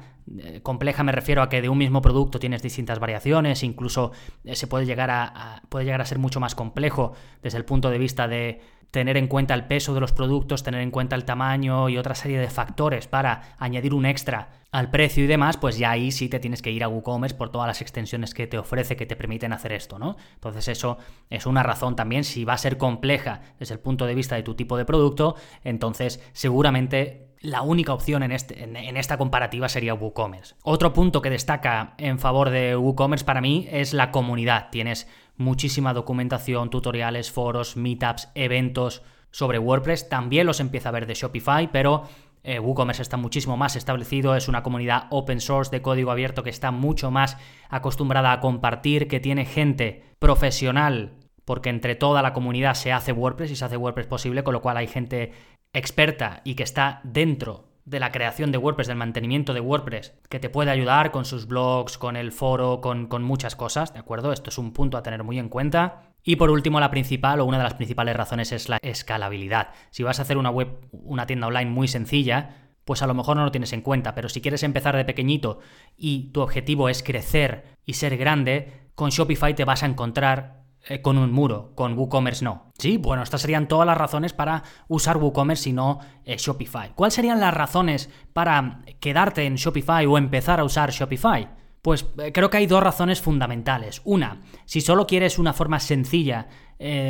compleja 0.63 1.03
me 1.03 1.13
refiero 1.13 1.43
a 1.43 1.49
que 1.49 1.63
de 1.63 1.69
un 1.69 1.79
mismo 1.79 2.03
producto 2.03 2.39
tienes 2.39 2.63
distintas 2.63 2.99
variaciones, 2.99 3.63
incluso 3.63 4.13
eh, 4.45 4.55
se 4.55 4.67
puede 4.67 4.87
llegar 4.87 5.11
a, 5.11 5.63
puede 5.69 5.85
llegar 5.85 6.01
a 6.01 6.07
ser 6.07 6.19
mucho 6.19 6.41
más 6.41 6.55
complejo 6.55 7.13
desde 7.43 7.59
el 7.59 7.65
punto 7.65 7.91
de 7.91 7.99
vista 7.99 8.29
de 8.29 8.61
tener 8.91 9.17
en 9.17 9.27
cuenta 9.27 9.55
el 9.55 9.67
peso 9.67 9.95
de 9.95 10.01
los 10.01 10.13
productos, 10.13 10.63
tener 10.63 10.81
en 10.81 10.91
cuenta 10.91 11.15
el 11.15 11.25
tamaño 11.25 11.89
y 11.89 11.99
otra 11.99 12.15
serie 12.15 12.39
de 12.39 12.49
factores 12.49 13.07
para 13.07 13.55
añadir 13.59 13.93
un 13.93 14.07
extra 14.07 14.51
al 14.71 14.91
precio 14.91 15.25
y 15.25 15.27
demás, 15.27 15.57
pues 15.57 15.79
ya 15.79 15.91
ahí 15.91 16.11
sí 16.11 16.29
te 16.29 16.41
tienes 16.41 16.61
que 16.61 16.71
ir 16.71 16.85
a 16.85 16.89
WooCommerce 16.89 17.37
por 17.37 17.51
todas 17.51 17.67
las 17.67 17.81
extensiones 17.81 18.35
que 18.35 18.47
te 18.47 18.59
ofrece 18.59 18.97
que 18.97 19.07
te 19.07 19.17
permiten 19.17 19.53
hacer 19.53 19.73
esto, 19.73 19.99
¿no? 19.99 20.17
Entonces 20.35 20.69
eso 20.69 20.99
es 21.31 21.47
una 21.47 21.63
razón 21.63 21.97
también, 21.97 22.25
si 22.25 22.45
va 22.45 22.53
a 22.55 22.59
ser 22.59 22.77
compleja 22.77 23.41
desde 23.59 23.75
el 23.75 23.81
punto 23.81 24.05
de 24.07 24.15
vista 24.15 24.37
de 24.37 24.43
tu 24.43 24.55
tipo 24.55 24.77
de 24.77 24.85
producto, 24.85 25.37
entonces 25.65 26.23
seguramente 26.33 27.28
la 27.41 27.63
única 27.63 27.93
opción 27.93 28.23
en, 28.23 28.33
este, 28.33 28.63
en, 28.65 28.97
esta 28.97 29.17
comparativa 29.19 29.69
sería 29.69 29.95
WooCommerce. 29.95 30.57
Otro 30.63 30.93
punto 30.93 31.23
que 31.23 31.31
destaca 31.31 31.95
en 31.99 32.19
favor 32.19 32.51
de 32.51 32.77
WooCommerce 32.77 33.25
para 33.25 33.41
mí 33.41 33.69
es 33.71 33.95
la 33.95 34.11
comunidad. 34.11 34.69
Tienes 34.71 35.09
muchísima 35.37 35.95
documentación, 35.95 36.71
tutoriales, 36.71 37.31
foros, 37.31 37.77
meetups, 37.77 38.31
eventos 38.35 39.03
sobre 39.31 39.59
WordPress. 39.59 40.09
También 40.09 40.47
los 40.47 40.61
empieza 40.61 40.89
a 40.89 40.93
ver 40.93 41.07
de 41.07 41.15
Shopify, 41.15 41.71
pero 41.71 42.05
eh, 42.43 42.59
WooCommerce 42.59 43.03
está 43.03 43.17
muchísimo 43.17 43.57
más 43.57 43.77
establecido, 43.77 44.35
es 44.35 44.49
una 44.49 44.63
comunidad 44.63 45.07
open 45.11 45.41
source 45.41 45.71
de 45.71 45.83
código 45.83 46.11
abierto 46.11 46.43
que 46.43 46.51
está 46.51 46.71
mucho 46.71 47.11
más 47.11 47.37
acostumbrada 47.69 48.33
a 48.33 48.41
compartir, 48.41 49.07
que 49.07 49.21
tiene 49.21 49.45
gente 49.45 50.03
profesional 50.19 51.15
porque 51.49 51.71
entre 51.71 51.95
toda 51.95 52.21
la 52.21 52.35
comunidad 52.35 52.75
se 52.75 52.93
hace 52.93 53.11
WordPress 53.11 53.53
y 53.53 53.57
se 53.57 53.65
hace 53.65 53.79
WordPress 53.79 54.07
posible, 54.07 54.45
con 54.45 54.53
lo 54.53 54.61
cual 54.61 54.77
hay 54.77 54.87
gente 54.87 55.33
experta 55.73 56.41
y 56.45 56.55
que 56.55 56.63
está 56.63 57.01
dentro 57.05 57.69
de 57.85 58.01
la 58.01 58.13
creación 58.13 58.53
de 58.53 58.59
WordPress, 58.59 58.89
del 58.89 58.97
mantenimiento 58.97 59.55
de 59.55 59.61
WordPress, 59.61 60.13
que 60.29 60.39
te 60.39 60.51
puede 60.51 60.71
ayudar 60.71 61.11
con 61.11 61.25
sus 61.25 61.47
blogs, 61.47 61.97
con 61.97 62.17
el 62.17 62.33
foro, 62.33 62.83
con, 62.83 63.07
con, 63.07 63.23
muchas 63.23 63.57
cosas, 63.57 63.95
¿de 63.95 63.99
acuerdo? 63.99 64.33
Esto 64.33 64.51
es 64.51 64.59
un 64.59 64.73
punto 64.73 64.99
a 64.99 65.03
tener 65.03 65.25
muy 65.25 65.39
en 65.39 65.49
cuenta. 65.49 66.03
Y 66.23 66.37
por 66.37 66.51
último, 66.51 66.81
la 66.81 66.91
principal 66.91 67.41
o 67.41 67.47
una 67.47 67.57
de 67.57 67.65
las 67.65 67.75
principales 67.75 68.15
razones 68.15 68.53
es 68.53 68.69
la 68.69 68.79
escalabilidad. 68.83 69.71
Si 69.91 70.03
vas 70.03 70.19
a 70.19 70.23
hacer 70.23 70.37
una 70.37 70.51
web, 70.51 70.87
una 70.93 71.27
tienda 71.27 71.47
online 71.47 71.71
muy 71.71 71.89
sencilla, 71.89 72.69
pues 72.85 73.03
a 73.03 73.07
lo 73.07 73.15
mejor 73.15 73.37
no 73.37 73.45
lo 73.45 73.51
tienes 73.51 73.73
en 73.73 73.83
cuenta, 73.83 74.15
pero 74.15 74.29
si 74.29 74.41
quieres 74.41 74.63
empezar 74.63 74.97
de 74.97 75.05
pequeñito 75.05 75.61
y 75.97 76.31
tu 76.33 76.41
objetivo 76.41 76.89
es 76.89 77.03
crecer 77.03 77.65
y 77.85 77.95
ser 77.95 78.17
grande, 78.17 78.91
con 78.95 79.11
Shopify 79.11 79.55
te 79.55 79.65
vas 79.65 79.83
a 79.83 79.87
encontrar 79.87 80.65
eh, 80.89 81.03
con 81.03 81.19
un 81.19 81.33
muro, 81.33 81.73
con 81.75 81.99
WooCommerce 81.99 82.45
no. 82.45 82.73
Sí, 82.79 82.97
bueno, 82.97 83.23
estas 83.23 83.43
serían 83.43 83.69
todas 83.69 83.87
las 83.87 83.99
razones 83.99 84.33
para 84.33 84.63
usar 84.89 85.19
WooCommerce 85.19 85.69
y 85.69 85.73
no 85.75 85.99
eh, 86.25 86.37
Shopify. 86.39 86.93
¿Cuáles 86.95 87.15
serían 87.15 87.41
las 87.41 87.53
razones 87.53 88.09
para 88.33 88.81
quedarte 88.99 89.45
en 89.45 89.57
Shopify 89.57 90.07
o 90.07 90.17
empezar 90.17 90.61
a 90.61 90.65
usar 90.65 90.91
Shopify? 90.91 91.51
Pues 91.83 92.07
eh, 92.19 92.33
creo 92.33 92.51
que 92.51 92.59
hay 92.59 92.67
dos 92.67 92.83
razones 92.83 93.21
fundamentales. 93.21 94.03
Una, 94.05 94.43
si 94.65 94.81
solo 94.81 95.07
quieres 95.07 95.39
una 95.39 95.53
forma 95.53 95.81
sencilla, 95.81 96.49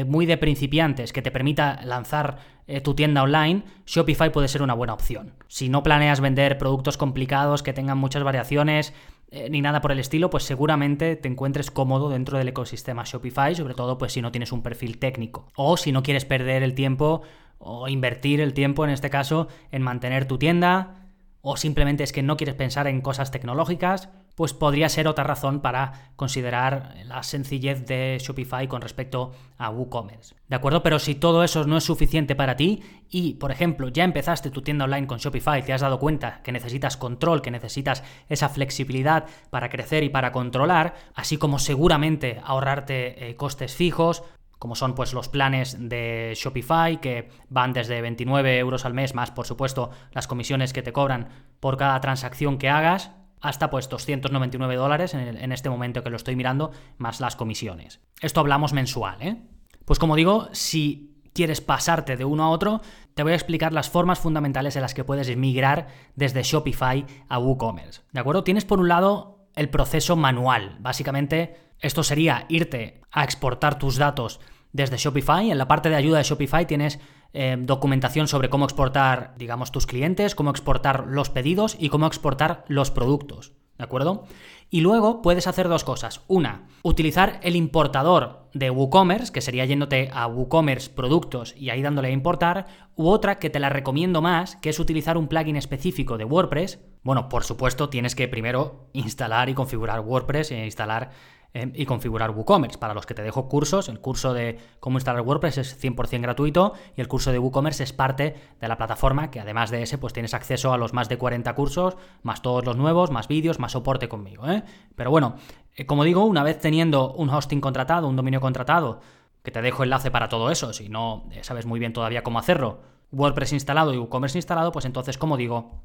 muy 0.07 0.25
de 0.25 0.39
principiantes, 0.39 1.13
que 1.13 1.21
te 1.21 1.31
permita 1.31 1.83
lanzar 1.85 2.39
tu 2.83 2.95
tienda 2.95 3.23
online, 3.23 3.65
Shopify 3.85 4.33
puede 4.33 4.49
ser 4.49 4.63
una 4.63 4.73
buena 4.73 4.95
opción. 4.95 5.35
Si 5.47 5.69
no 5.69 5.83
planeas 5.83 6.23
vender 6.23 6.57
productos 6.57 6.97
complicados 6.97 7.63
que 7.63 7.75
tengan 7.75 7.99
muchas 7.99 8.23
variaciones, 8.23 8.95
eh, 9.31 9.51
ni 9.51 9.61
nada 9.61 9.83
por 9.83 9.93
el 9.93 9.99
estilo, 9.99 10.31
pues 10.31 10.45
seguramente 10.45 11.15
te 11.15 11.29
encuentres 11.29 11.71
cómodo 11.71 12.09
dentro 12.09 12.39
del 12.39 12.49
ecosistema 12.49 13.05
Shopify, 13.05 13.55
sobre 13.55 13.75
todo 13.75 13.99
pues 13.99 14.15
si 14.15 14.23
no 14.23 14.33
tienes 14.33 14.53
un 14.53 14.63
perfil 14.63 14.99
técnico 14.99 15.49
o 15.55 15.77
si 15.77 15.93
no 15.93 16.03
quieres 16.03 16.25
perder 16.25 16.63
el 16.63 16.75
tiempo 16.75 17.21
o 17.59 17.89
invertir 17.89 18.41
el 18.41 18.55
tiempo 18.55 18.85
en 18.85 18.91
este 18.91 19.11
caso 19.11 19.49
en 19.71 19.83
mantener 19.83 20.27
tu 20.27 20.39
tienda 20.39 21.11
o 21.43 21.59
simplemente 21.59 22.05
es 22.05 22.13
que 22.13 22.23
no 22.23 22.39
quieres 22.39 22.55
pensar 22.55 22.87
en 22.87 23.03
cosas 23.03 23.31
tecnológicas, 23.31 24.09
pues 24.39 24.55
podría 24.55 24.89
ser 24.89 25.09
otra 25.09 25.25
razón 25.25 25.59
para 25.59 26.13
considerar 26.15 26.95
la 27.07 27.25
sencillez 27.25 27.85
de 27.87 28.19
Shopify 28.21 28.69
con 28.69 28.81
respecto 28.81 29.33
a 29.57 29.69
WooCommerce. 29.69 30.37
¿De 30.47 30.55
acuerdo? 30.55 30.81
Pero 30.85 31.01
si 31.01 31.17
todo 31.17 31.43
eso 31.43 31.65
no 31.65 31.77
es 31.77 31.83
suficiente 31.83 32.37
para 32.37 32.55
ti 32.55 32.81
y, 33.11 33.35
por 33.35 33.51
ejemplo, 33.51 33.89
ya 33.89 34.05
empezaste 34.05 34.53
tu 34.53 34.63
tienda 34.63 34.85
online 34.85 35.09
con 35.09 35.19
Shopify, 35.19 35.65
te 35.65 35.73
has 35.73 35.81
dado 35.81 35.99
cuenta 35.99 36.41
que 36.45 36.53
necesitas 36.53 36.97
control, 36.97 37.43
que 37.43 37.51
necesitas 37.51 38.05
esa 38.29 38.49
flexibilidad 38.49 39.27
para 39.51 39.71
crecer 39.71 40.05
y 40.05 40.09
para 40.09 40.31
controlar, 40.31 40.95
así 41.17 41.37
como 41.37 41.59
seguramente 41.59 42.41
ahorrarte 42.45 43.31
eh, 43.31 43.35
costes 43.35 43.75
fijos, 43.75 44.23
como 44.61 44.77
son 44.77 44.95
pues 44.95 45.15
los 45.15 45.29
planes 45.29 45.77
de 45.81 46.35
Shopify 46.37 47.01
que 47.01 47.29
van 47.49 47.73
desde 47.73 48.01
29 48.01 48.57
euros 48.59 48.85
al 48.85 48.95
mes 48.95 49.17
más 49.17 49.33
por 49.33 49.47
supuesto 49.47 49.91
las 50.13 50.27
comisiones 50.27 50.73
que 50.73 50.83
te 50.83 50.93
cobran 50.93 51.29
por 51.61 51.77
cada 51.77 52.01
transacción 52.01 52.59
que 52.59 52.69
hagas 52.69 53.13
hasta 53.41 53.71
pues 53.71 53.89
299 53.89 54.77
dólares 54.77 55.15
en, 55.15 55.53
este 55.53 55.71
momento 55.71 56.03
que 56.03 56.11
lo 56.11 56.17
estoy 56.17 56.37
mirando 56.37 56.73
más 56.97 57.21
las 57.21 57.37
comisiones. 57.37 58.01
Esto 58.21 58.41
hablamos 58.41 58.73
mensual, 58.73 59.23
¿eh? 59.23 59.37
Pues 59.85 59.99
como 59.99 60.17
digo, 60.17 60.49
si 60.53 61.23
quieres 61.33 61.61
pasarte 61.61 62.17
de 62.17 62.25
uno 62.25 62.45
a 62.45 62.51
otro, 62.51 62.83
te 63.15 63.23
voy 63.23 63.33
a 63.33 63.37
explicar 63.37 63.73
las 63.73 63.89
formas 63.89 64.19
fundamentales 64.19 64.77
en 64.77 64.83
las 64.83 64.95
que 64.95 65.05
puedes 65.05 65.35
migrar 65.37 65.87
desde 66.15 66.43
Shopify 66.43 67.07
a 67.29 67.39
WooCommerce. 67.39 68.03
¿De 68.13 68.21
acuerdo? 68.21 68.45
Tienes 68.45 68.65
por 68.65 68.81
un 68.81 68.89
lado 68.89 69.47
el 69.55 69.71
proceso 69.71 70.17
manual. 70.17 70.77
Básicamente, 70.81 71.57
esto 71.81 72.03
sería 72.03 72.47
irte 72.49 73.01
a 73.11 73.25
exportar 73.25 73.79
tus 73.79 73.97
datos 73.97 74.41
desde 74.73 74.97
Shopify. 74.97 75.51
En 75.51 75.59
la 75.59 75.69
parte 75.69 75.89
de 75.89 75.97
ayuda 75.97 76.19
de 76.19 76.25
Shopify 76.25 76.67
tienes 76.67 76.99
eh, 77.33 77.57
documentación 77.59 78.29
sobre 78.29 78.51
cómo 78.51 78.65
exportar, 78.65 79.35
digamos, 79.37 79.73
tus 79.73 79.87
clientes, 79.87 80.35
cómo 80.35 80.51
exportar 80.51 81.07
los 81.09 81.31
pedidos 81.31 81.77
y 81.79 81.89
cómo 81.89 82.07
exportar 82.07 82.65
los 82.69 82.91
productos. 82.91 83.53
¿De 83.79 83.85
acuerdo? 83.85 84.25
Y 84.71 84.81
luego 84.81 85.23
puedes 85.23 85.47
hacer 85.47 85.69
dos 85.69 85.85
cosas. 85.85 86.21
Una, 86.27 86.67
utilizar 86.83 87.39
el 87.43 87.55
importador 87.55 88.49
de 88.53 88.71
WooCommerce, 88.71 89.33
que 89.33 89.41
sería 89.41 89.65
yéndote 89.65 90.11
a 90.13 90.27
WooCommerce 90.27 90.91
productos 90.91 91.55
y 91.57 91.71
ahí 91.71 91.81
dándole 91.81 92.09
a 92.09 92.13
importar. 92.13 92.67
U 92.97 93.09
otra 93.09 93.39
que 93.39 93.51
te 93.51 93.61
la 93.61 93.69
recomiendo 93.69 94.21
más, 94.21 94.57
que 94.57 94.71
es 94.71 94.81
utilizar 94.81 95.17
un 95.17 95.29
plugin 95.29 95.57
específico 95.57 96.19
de 96.19 96.25
WordPress. 96.25 96.81
Bueno, 97.03 97.29
por 97.29 97.45
supuesto, 97.45 97.89
tienes 97.89 98.17
que 98.17 98.27
primero 98.27 98.89
instalar 98.93 99.49
y 99.49 99.55
configurar 99.55 100.01
WordPress 100.01 100.51
e 100.51 100.65
instalar 100.65 101.11
Em, 101.55 101.73
y 101.75 101.87
configurar 101.87 102.33
WooCommerce. 102.33 102.77
Para 102.77 102.93
los 102.93 103.07
que 103.07 103.15
te 103.15 103.23
dejo 103.23 103.49
cursos, 103.49 103.89
el 103.89 104.01
curso 104.01 104.35
de 104.35 104.59
cómo 104.81 104.99
instalar 104.99 105.23
WordPress 105.23 105.57
es 105.57 105.83
100% 105.83 106.21
gratuito 106.21 106.75
y 106.95 107.01
el 107.01 107.09
curso 107.09 107.33
de 107.33 107.39
WooCommerce 107.39 107.85
es 107.85 107.95
parte 107.95 108.35
de 108.61 108.69
la 108.69 108.77
plataforma 108.77 109.31
que 109.31 109.41
además 109.41 109.71
de 109.71 109.83
ese 109.83 109.97
pues 109.97 110.13
tienes 110.13 110.35
acceso 110.35 110.75
a 110.75 110.77
los 110.77 110.93
más 110.93 111.09
de 111.09 111.17
40 111.17 111.55
cursos, 111.55 111.97
más 112.23 112.43
todos 112.43 112.67
los 112.67 112.77
nuevos, 112.77 113.11
más 113.11 113.29
vídeos, 113.29 113.59
más 113.59 113.73
soporte 113.73 114.11
conmigo. 114.11 114.47
¿eh? 114.47 114.63
Pero 114.95 115.11
bueno, 115.11 115.37
eh, 115.75 115.87
como 115.87 116.05
digo, 116.05 116.27
una 116.27 116.43
vez 116.43 116.61
teniendo 116.61 117.15
un 117.15 117.31
hosting 117.31 117.63
contratado, 117.63 118.09
un 118.09 118.17
dominio 118.17 118.43
contratado, 118.43 119.01
que 119.43 119.51
te 119.51 119.63
dejo 119.63 119.85
enlace 119.85 120.11
para 120.11 120.29
todo 120.29 120.51
eso, 120.51 120.75
si 120.75 120.91
no 120.91 121.31
eh, 121.31 121.43
sabes 121.45 121.65
muy 121.65 121.81
bien 121.81 121.95
todavía 121.95 122.23
cómo 122.23 122.39
hacerlo, 122.39 122.83
WordPress 123.11 123.55
instalado 123.55 123.95
y 123.95 123.97
WooCommerce 123.97 124.37
instalado, 124.37 124.71
pues 124.71 124.85
entonces, 124.85 125.17
como 125.17 125.39
digo, 125.39 125.81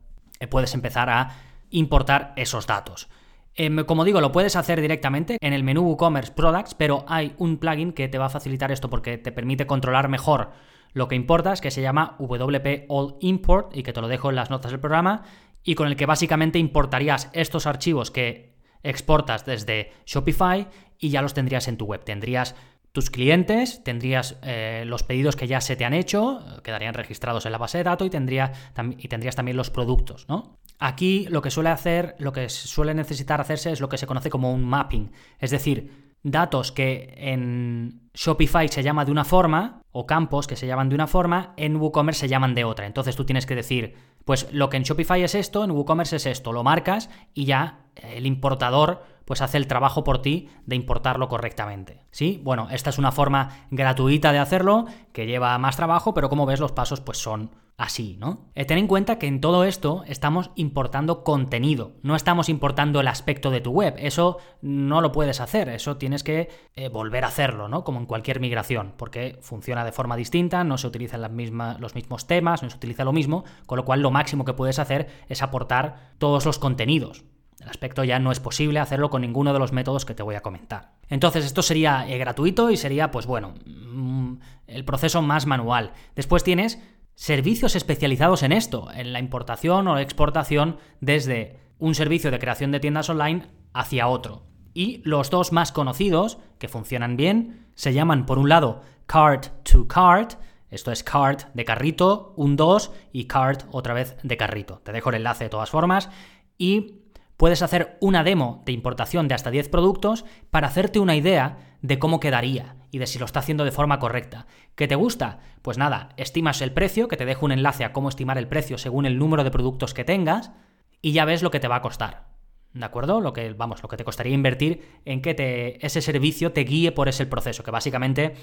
puedes 0.49 0.73
empezar 0.73 1.09
a 1.09 1.37
importar 1.69 2.33
esos 2.35 2.67
datos. 2.67 3.07
Em, 3.55 3.83
como 3.85 4.03
digo, 4.03 4.19
lo 4.19 4.31
puedes 4.31 4.55
hacer 4.55 4.81
directamente 4.81 5.37
en 5.39 5.53
el 5.53 5.63
menú 5.63 5.81
WooCommerce 5.83 6.31
Products, 6.33 6.73
pero 6.73 7.05
hay 7.07 7.33
un 7.37 7.57
plugin 7.57 7.93
que 7.93 8.07
te 8.07 8.17
va 8.17 8.25
a 8.25 8.29
facilitar 8.29 8.71
esto 8.71 8.89
porque 8.89 9.17
te 9.17 9.31
permite 9.31 9.67
controlar 9.67 10.09
mejor 10.09 10.51
lo 10.93 11.07
que 11.07 11.15
importas, 11.15 11.61
que 11.61 11.71
se 11.71 11.81
llama 11.81 12.15
WP 12.19 12.85
All 12.87 13.15
Import 13.21 13.75
y 13.75 13.83
que 13.83 13.93
te 13.93 14.01
lo 14.01 14.07
dejo 14.07 14.29
en 14.29 14.35
las 14.35 14.49
notas 14.49 14.71
del 14.71 14.79
programa, 14.79 15.23
y 15.63 15.75
con 15.75 15.87
el 15.87 15.95
que 15.95 16.05
básicamente 16.05 16.59
importarías 16.59 17.29
estos 17.33 17.67
archivos 17.67 18.11
que 18.11 18.53
exportas 18.83 19.45
desde 19.45 19.91
Shopify 20.05 20.67
y 20.99 21.09
ya 21.09 21.21
los 21.21 21.33
tendrías 21.33 21.67
en 21.67 21.77
tu 21.77 21.85
web. 21.85 22.03
Tendrías 22.03 22.55
tus 22.91 23.09
clientes, 23.09 23.83
tendrías 23.83 24.37
eh, 24.43 24.83
los 24.85 25.03
pedidos 25.03 25.35
que 25.35 25.47
ya 25.47 25.61
se 25.61 25.75
te 25.75 25.85
han 25.85 25.93
hecho, 25.93 26.41
quedarían 26.63 26.93
registrados 26.93 27.45
en 27.45 27.53
la 27.53 27.57
base 27.57 27.77
de 27.79 27.85
datos 27.85 28.05
y, 28.05 28.09
y 28.09 29.07
tendrías 29.07 29.35
también 29.35 29.57
los 29.57 29.69
productos, 29.69 30.27
¿no? 30.27 30.59
Aquí 30.79 31.27
lo 31.29 31.41
que 31.41 31.51
suele 31.51 31.69
hacer, 31.69 32.15
lo 32.19 32.33
que 32.33 32.49
suele 32.49 32.93
necesitar 32.93 33.39
hacerse 33.39 33.71
es 33.71 33.81
lo 33.81 33.89
que 33.89 33.97
se 33.97 34.07
conoce 34.07 34.29
como 34.29 34.53
un 34.53 34.63
mapping, 34.63 35.11
es 35.39 35.51
decir, 35.51 36.13
datos 36.23 36.71
que 36.71 37.13
en 37.17 38.09
Shopify 38.13 38.67
se 38.69 38.81
llama 38.81 39.05
de 39.05 39.11
una 39.11 39.25
forma 39.25 39.81
o 39.91 40.05
campos 40.05 40.47
que 40.47 40.55
se 40.55 40.65
llaman 40.65 40.89
de 40.89 40.95
una 40.95 41.07
forma, 41.07 41.53
en 41.57 41.75
WooCommerce 41.75 42.21
se 42.21 42.27
llaman 42.29 42.55
de 42.55 42.63
otra. 42.63 42.85
Entonces 42.87 43.15
tú 43.15 43.25
tienes 43.25 43.45
que 43.45 43.55
decir, 43.55 43.95
pues 44.25 44.51
lo 44.51 44.69
que 44.69 44.77
en 44.77 44.83
Shopify 44.83 45.21
es 45.21 45.35
esto, 45.35 45.63
en 45.63 45.71
WooCommerce 45.71 46.15
es 46.15 46.25
esto, 46.25 46.53
lo 46.53 46.63
marcas 46.63 47.09
y 47.33 47.45
ya 47.45 47.85
el 47.95 48.25
importador 48.25 49.03
pues 49.25 49.41
hace 49.41 49.57
el 49.57 49.67
trabajo 49.67 50.03
por 50.03 50.21
ti 50.21 50.49
de 50.65 50.75
importarlo 50.75 51.27
correctamente. 51.27 52.05
¿Sí? 52.11 52.41
Bueno, 52.43 52.67
esta 52.71 52.89
es 52.89 52.97
una 52.97 53.11
forma 53.11 53.67
gratuita 53.71 54.31
de 54.31 54.39
hacerlo, 54.39 54.85
que 55.11 55.25
lleva 55.25 55.57
más 55.57 55.75
trabajo, 55.75 56.13
pero 56.13 56.29
como 56.29 56.45
ves 56.45 56.59
los 56.59 56.71
pasos 56.71 57.01
pues 57.01 57.17
son 57.17 57.51
así, 57.77 58.17
¿no? 58.19 58.49
Eh, 58.55 58.65
ten 58.65 58.77
en 58.77 58.87
cuenta 58.87 59.17
que 59.17 59.27
en 59.27 59.41
todo 59.41 59.63
esto 59.63 60.03
estamos 60.07 60.51
importando 60.55 61.23
contenido, 61.23 61.93
no 62.01 62.15
estamos 62.15 62.49
importando 62.49 62.99
el 62.99 63.07
aspecto 63.07 63.49
de 63.49 63.61
tu 63.61 63.71
web, 63.71 63.95
eso 63.97 64.37
no 64.61 65.01
lo 65.01 65.11
puedes 65.11 65.41
hacer, 65.41 65.69
eso 65.69 65.97
tienes 65.97 66.23
que 66.23 66.49
eh, 66.75 66.89
volver 66.89 67.23
a 67.23 67.27
hacerlo, 67.27 67.67
¿no? 67.67 67.83
Como 67.83 67.99
en 67.99 68.05
cualquier 68.05 68.39
migración, 68.39 68.93
porque 68.97 69.39
funciona 69.41 69.83
de 69.83 69.91
forma 69.91 70.15
distinta, 70.15 70.63
no 70.63 70.77
se 70.77 70.87
utilizan 70.87 71.21
las 71.21 71.31
los 71.79 71.95
mismos 71.95 72.27
temas, 72.27 72.61
no 72.61 72.69
se 72.69 72.77
utiliza 72.77 73.03
lo 73.03 73.11
mismo, 73.11 73.43
con 73.65 73.77
lo 73.77 73.85
cual 73.85 74.01
lo 74.01 74.11
máximo 74.11 74.45
que 74.45 74.53
puedes 74.53 74.79
hacer 74.79 75.07
es 75.27 75.41
aportar 75.41 76.11
todos 76.19 76.45
los 76.45 76.59
contenidos. 76.59 77.25
El 77.63 77.69
aspecto 77.69 78.03
ya 78.03 78.19
no 78.19 78.31
es 78.31 78.39
posible 78.39 78.79
hacerlo 78.79 79.09
con 79.09 79.21
ninguno 79.21 79.53
de 79.53 79.59
los 79.59 79.71
métodos 79.71 80.05
que 80.05 80.13
te 80.13 80.23
voy 80.23 80.35
a 80.35 80.41
comentar. 80.41 80.91
Entonces 81.07 81.45
esto 81.45 81.61
sería 81.61 82.07
eh, 82.07 82.17
gratuito 82.17 82.69
y 82.69 82.77
sería, 82.77 83.09
pues 83.09 83.25
bueno, 83.25 83.53
mm, 83.65 84.33
el 84.67 84.83
proceso 84.83 85.21
más 85.21 85.45
manual. 85.45 85.93
Después 86.15 86.43
tienes 86.43 86.81
servicios 87.15 87.75
especializados 87.75 88.43
en 88.43 88.51
esto, 88.51 88.89
en 88.93 89.13
la 89.13 89.19
importación 89.19 89.87
o 89.87 89.99
exportación 89.99 90.77
desde 90.99 91.59
un 91.79 91.95
servicio 91.95 92.31
de 92.31 92.39
creación 92.39 92.71
de 92.71 92.79
tiendas 92.79 93.09
online 93.09 93.47
hacia 93.73 94.07
otro. 94.07 94.43
Y 94.73 95.01
los 95.03 95.29
dos 95.29 95.51
más 95.51 95.71
conocidos, 95.71 96.39
que 96.57 96.67
funcionan 96.67 97.17
bien, 97.17 97.67
se 97.75 97.93
llaman 97.93 98.25
por 98.25 98.39
un 98.39 98.49
lado 98.49 98.81
Cart 99.05 99.47
to 99.63 99.87
Cart, 99.87 100.35
esto 100.73 100.91
es 100.91 101.03
cart 101.03 101.53
de 101.53 101.65
carrito, 101.65 102.33
un 102.35 102.55
2 102.55 102.91
y 103.11 103.25
cart 103.25 103.65
otra 103.71 103.93
vez 103.93 104.17
de 104.23 104.37
carrito. 104.37 104.79
Te 104.79 104.91
dejo 104.91 105.09
el 105.09 105.17
enlace 105.17 105.43
de 105.43 105.51
todas 105.51 105.69
formas 105.69 106.09
y 106.57 107.02
puedes 107.43 107.61
hacer 107.61 107.97
una 107.99 108.23
demo 108.23 108.63
de 108.65 108.71
importación 108.71 109.27
de 109.27 109.35
hasta 109.35 109.51
10 109.51 109.67
productos 109.67 110.23
para 110.49 110.67
hacerte 110.67 110.99
una 110.99 111.17
idea 111.17 111.75
de 111.81 111.99
cómo 111.99 112.21
quedaría 112.21 112.77
y 112.89 112.99
de 112.99 113.05
si 113.05 113.19
lo 113.19 113.25
está 113.25 113.41
haciendo 113.41 113.65
de 113.65 113.73
forma 113.73 113.99
correcta. 113.99 114.47
¿Qué 114.75 114.87
te 114.87 114.95
gusta? 114.95 115.39
Pues 115.61 115.77
nada, 115.77 116.07
estimas 116.15 116.61
el 116.61 116.71
precio, 116.71 117.09
que 117.09 117.17
te 117.17 117.25
dejo 117.25 117.45
un 117.45 117.51
enlace 117.51 117.83
a 117.83 117.91
cómo 117.91 118.07
estimar 118.07 118.37
el 118.37 118.47
precio 118.47 118.77
según 118.77 119.05
el 119.05 119.17
número 119.17 119.43
de 119.43 119.51
productos 119.51 119.93
que 119.93 120.05
tengas 120.05 120.53
y 121.01 121.11
ya 121.11 121.25
ves 121.25 121.43
lo 121.43 121.51
que 121.51 121.59
te 121.59 121.67
va 121.67 121.75
a 121.75 121.81
costar. 121.81 122.29
¿De 122.73 122.85
acuerdo? 122.85 123.19
Lo 123.19 123.33
que, 123.33 123.51
vamos, 123.51 123.83
lo 123.83 123.89
que 123.89 123.97
te 123.97 124.05
costaría 124.05 124.33
invertir 124.33 125.01
en 125.03 125.21
que 125.21 125.33
te, 125.33 125.85
ese 125.85 126.01
servicio 126.01 126.53
te 126.53 126.63
guíe 126.63 126.93
por 126.93 127.09
ese 127.09 127.25
proceso, 127.25 127.61
que 127.61 127.71
básicamente 127.71 128.35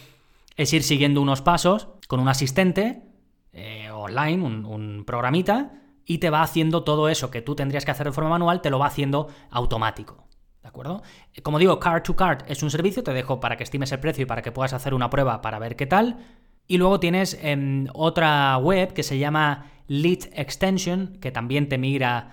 es 0.58 0.74
ir 0.74 0.82
siguiendo 0.82 1.22
unos 1.22 1.40
pasos 1.40 1.88
con 2.06 2.20
un 2.20 2.28
asistente 2.28 3.00
eh, 3.54 3.88
online, 3.90 4.44
un, 4.44 4.66
un 4.66 5.04
programita, 5.06 5.72
y 6.10 6.18
te 6.18 6.28
va 6.28 6.42
haciendo 6.42 6.82
todo 6.82 7.08
eso 7.08 7.30
que 7.30 7.40
tú 7.40 7.54
tendrías 7.54 7.84
que 7.84 7.92
hacer 7.92 8.08
de 8.08 8.12
forma 8.12 8.30
manual, 8.30 8.60
te 8.62 8.68
lo 8.68 8.80
va 8.80 8.86
haciendo 8.86 9.28
automático. 9.48 10.26
¿De 10.60 10.68
acuerdo? 10.68 11.04
Como 11.44 11.60
digo, 11.60 11.78
Card 11.78 12.02
to 12.02 12.16
Card 12.16 12.42
es 12.48 12.64
un 12.64 12.70
servicio, 12.72 13.04
te 13.04 13.12
dejo 13.12 13.38
para 13.38 13.56
que 13.56 13.62
estimes 13.62 13.92
el 13.92 14.00
precio 14.00 14.24
y 14.24 14.26
para 14.26 14.42
que 14.42 14.50
puedas 14.50 14.72
hacer 14.72 14.92
una 14.92 15.08
prueba 15.08 15.40
para 15.40 15.60
ver 15.60 15.76
qué 15.76 15.86
tal. 15.86 16.18
Y 16.66 16.78
luego 16.78 16.98
tienes 16.98 17.38
em, 17.40 17.86
otra 17.94 18.58
web 18.58 18.92
que 18.92 19.04
se 19.04 19.20
llama 19.20 19.70
Lead 19.86 20.30
Extension, 20.32 21.16
que 21.20 21.30
también 21.30 21.68
te 21.68 21.78
migra 21.78 22.32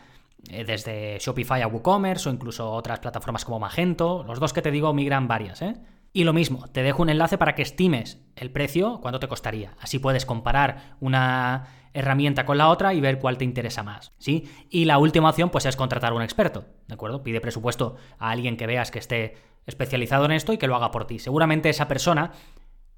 eh, 0.49 0.63
desde 0.65 1.19
Shopify 1.19 1.61
a 1.61 1.67
WooCommerce 1.67 2.29
o 2.29 2.33
incluso 2.33 2.71
otras 2.71 2.97
plataformas 2.97 3.45
como 3.45 3.59
Magento. 3.59 4.23
Los 4.23 4.39
dos 4.39 4.53
que 4.53 4.63
te 4.63 4.71
digo 4.71 4.91
migran 4.91 5.27
varias, 5.27 5.61
¿eh? 5.61 5.75
Y 6.13 6.23
lo 6.23 6.33
mismo, 6.33 6.67
te 6.69 6.81
dejo 6.81 7.03
un 7.03 7.09
enlace 7.09 7.37
para 7.37 7.53
que 7.53 7.61
estimes 7.61 8.25
el 8.35 8.49
precio, 8.49 9.01
cuánto 9.03 9.19
te 9.19 9.27
costaría. 9.27 9.75
Así 9.79 9.99
puedes 9.99 10.25
comparar 10.25 10.95
una 10.99 11.67
herramienta 11.97 12.45
con 12.45 12.57
la 12.57 12.69
otra 12.69 12.93
y 12.93 13.01
ver 13.01 13.19
cuál 13.19 13.38
te 13.38 13.45
interesa 13.45 13.81
más, 13.81 14.13
¿sí? 14.19 14.49
Y 14.69 14.86
la 14.86 14.99
última 14.99 15.29
opción 15.29 15.49
pues 15.49 15.65
es 15.65 15.75
contratar 15.75 16.12
a 16.12 16.15
un 16.15 16.21
experto, 16.21 16.65
¿de 16.88 16.93
acuerdo? 16.93 17.23
Pide 17.23 17.41
presupuesto 17.41 17.95
a 18.19 18.29
alguien 18.29 18.55
que 18.55 18.67
veas 18.67 18.91
que 18.91 18.99
esté 18.99 19.36
especializado 19.65 20.25
en 20.25 20.31
esto 20.31 20.53
y 20.53 20.57
que 20.57 20.67
lo 20.67 20.75
haga 20.75 20.91
por 20.91 21.07
ti. 21.07 21.17
Seguramente 21.19 21.69
esa 21.69 21.88
persona 21.88 22.31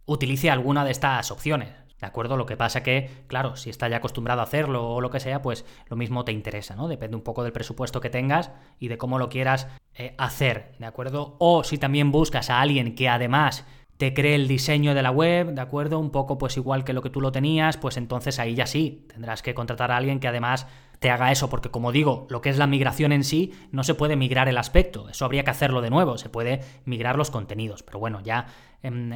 utilice 0.05 0.49
alguna 0.49 0.83
de 0.83 0.91
estas 0.91 1.31
opciones. 1.31 1.69
¿De 1.99 2.07
acuerdo? 2.07 2.38
Lo 2.38 2.45
que 2.45 2.55
pasa 2.55 2.81
que, 2.81 3.09
claro, 3.27 3.57
si 3.57 3.69
está 3.69 3.89
ya 3.89 3.97
acostumbrado 3.97 4.39
a 4.39 4.45
hacerlo 4.45 4.89
o 4.89 5.01
lo 5.01 5.09
que 5.09 5.19
sea, 5.19 5.41
pues 5.41 5.65
lo 5.89 5.97
mismo 5.97 6.23
te 6.23 6.31
interesa, 6.31 6.73
¿no? 6.73 6.88
Depende 6.88 7.17
un 7.17 7.23
poco 7.23 7.43
del 7.43 7.51
presupuesto 7.51 7.99
que 7.99 8.09
tengas 8.09 8.51
y 8.79 8.88
de 8.88 8.97
cómo 8.97 9.19
lo 9.19 9.27
quieras 9.27 9.67
eh, 9.95 10.15
hacer, 10.17 10.71
¿de 10.79 10.85
acuerdo? 10.85 11.35
O 11.39 11.65
si 11.65 11.77
también 11.77 12.09
buscas 12.09 12.49
a 12.49 12.62
alguien 12.62 12.95
que 12.95 13.09
además 13.09 13.65
te 13.99 14.13
cree 14.13 14.35
el 14.35 14.47
diseño 14.47 14.95
de 14.95 15.01
la 15.01 15.12
web, 15.12 15.53
¿de 15.53 15.59
acuerdo? 15.59 15.99
Un 15.99 16.09
poco 16.09 16.38
pues 16.38 16.55
igual 16.55 16.85
que 16.85 16.93
lo 16.93 17.01
que 17.01 17.09
tú 17.09 17.19
lo 17.19 17.33
tenías, 17.33 17.75
pues 17.75 17.97
entonces 17.97 18.39
ahí 18.39 18.55
ya 18.55 18.65
sí, 18.65 19.05
tendrás 19.09 19.41
que 19.41 19.53
contratar 19.53 19.91
a 19.91 19.97
alguien 19.97 20.21
que 20.21 20.29
además 20.29 20.67
te 20.99 21.12
haga 21.12 21.33
eso, 21.33 21.49
porque 21.49 21.69
como 21.69 21.91
digo, 21.91 22.25
lo 22.29 22.39
que 22.39 22.49
es 22.49 22.57
la 22.57 22.65
migración 22.65 23.12
en 23.12 23.25
sí, 23.25 23.51
no 23.73 23.83
se 23.83 23.95
puede 23.95 24.15
migrar 24.15 24.47
el 24.47 24.57
aspecto, 24.57 25.09
eso 25.09 25.25
habría 25.25 25.43
que 25.43 25.51
hacerlo 25.51 25.81
de 25.81 25.89
nuevo, 25.89 26.17
se 26.17 26.29
puede 26.29 26.62
migrar 26.85 27.17
los 27.17 27.29
contenidos, 27.29 27.83
pero 27.83 27.99
bueno, 27.99 28.21
ya 28.21 28.45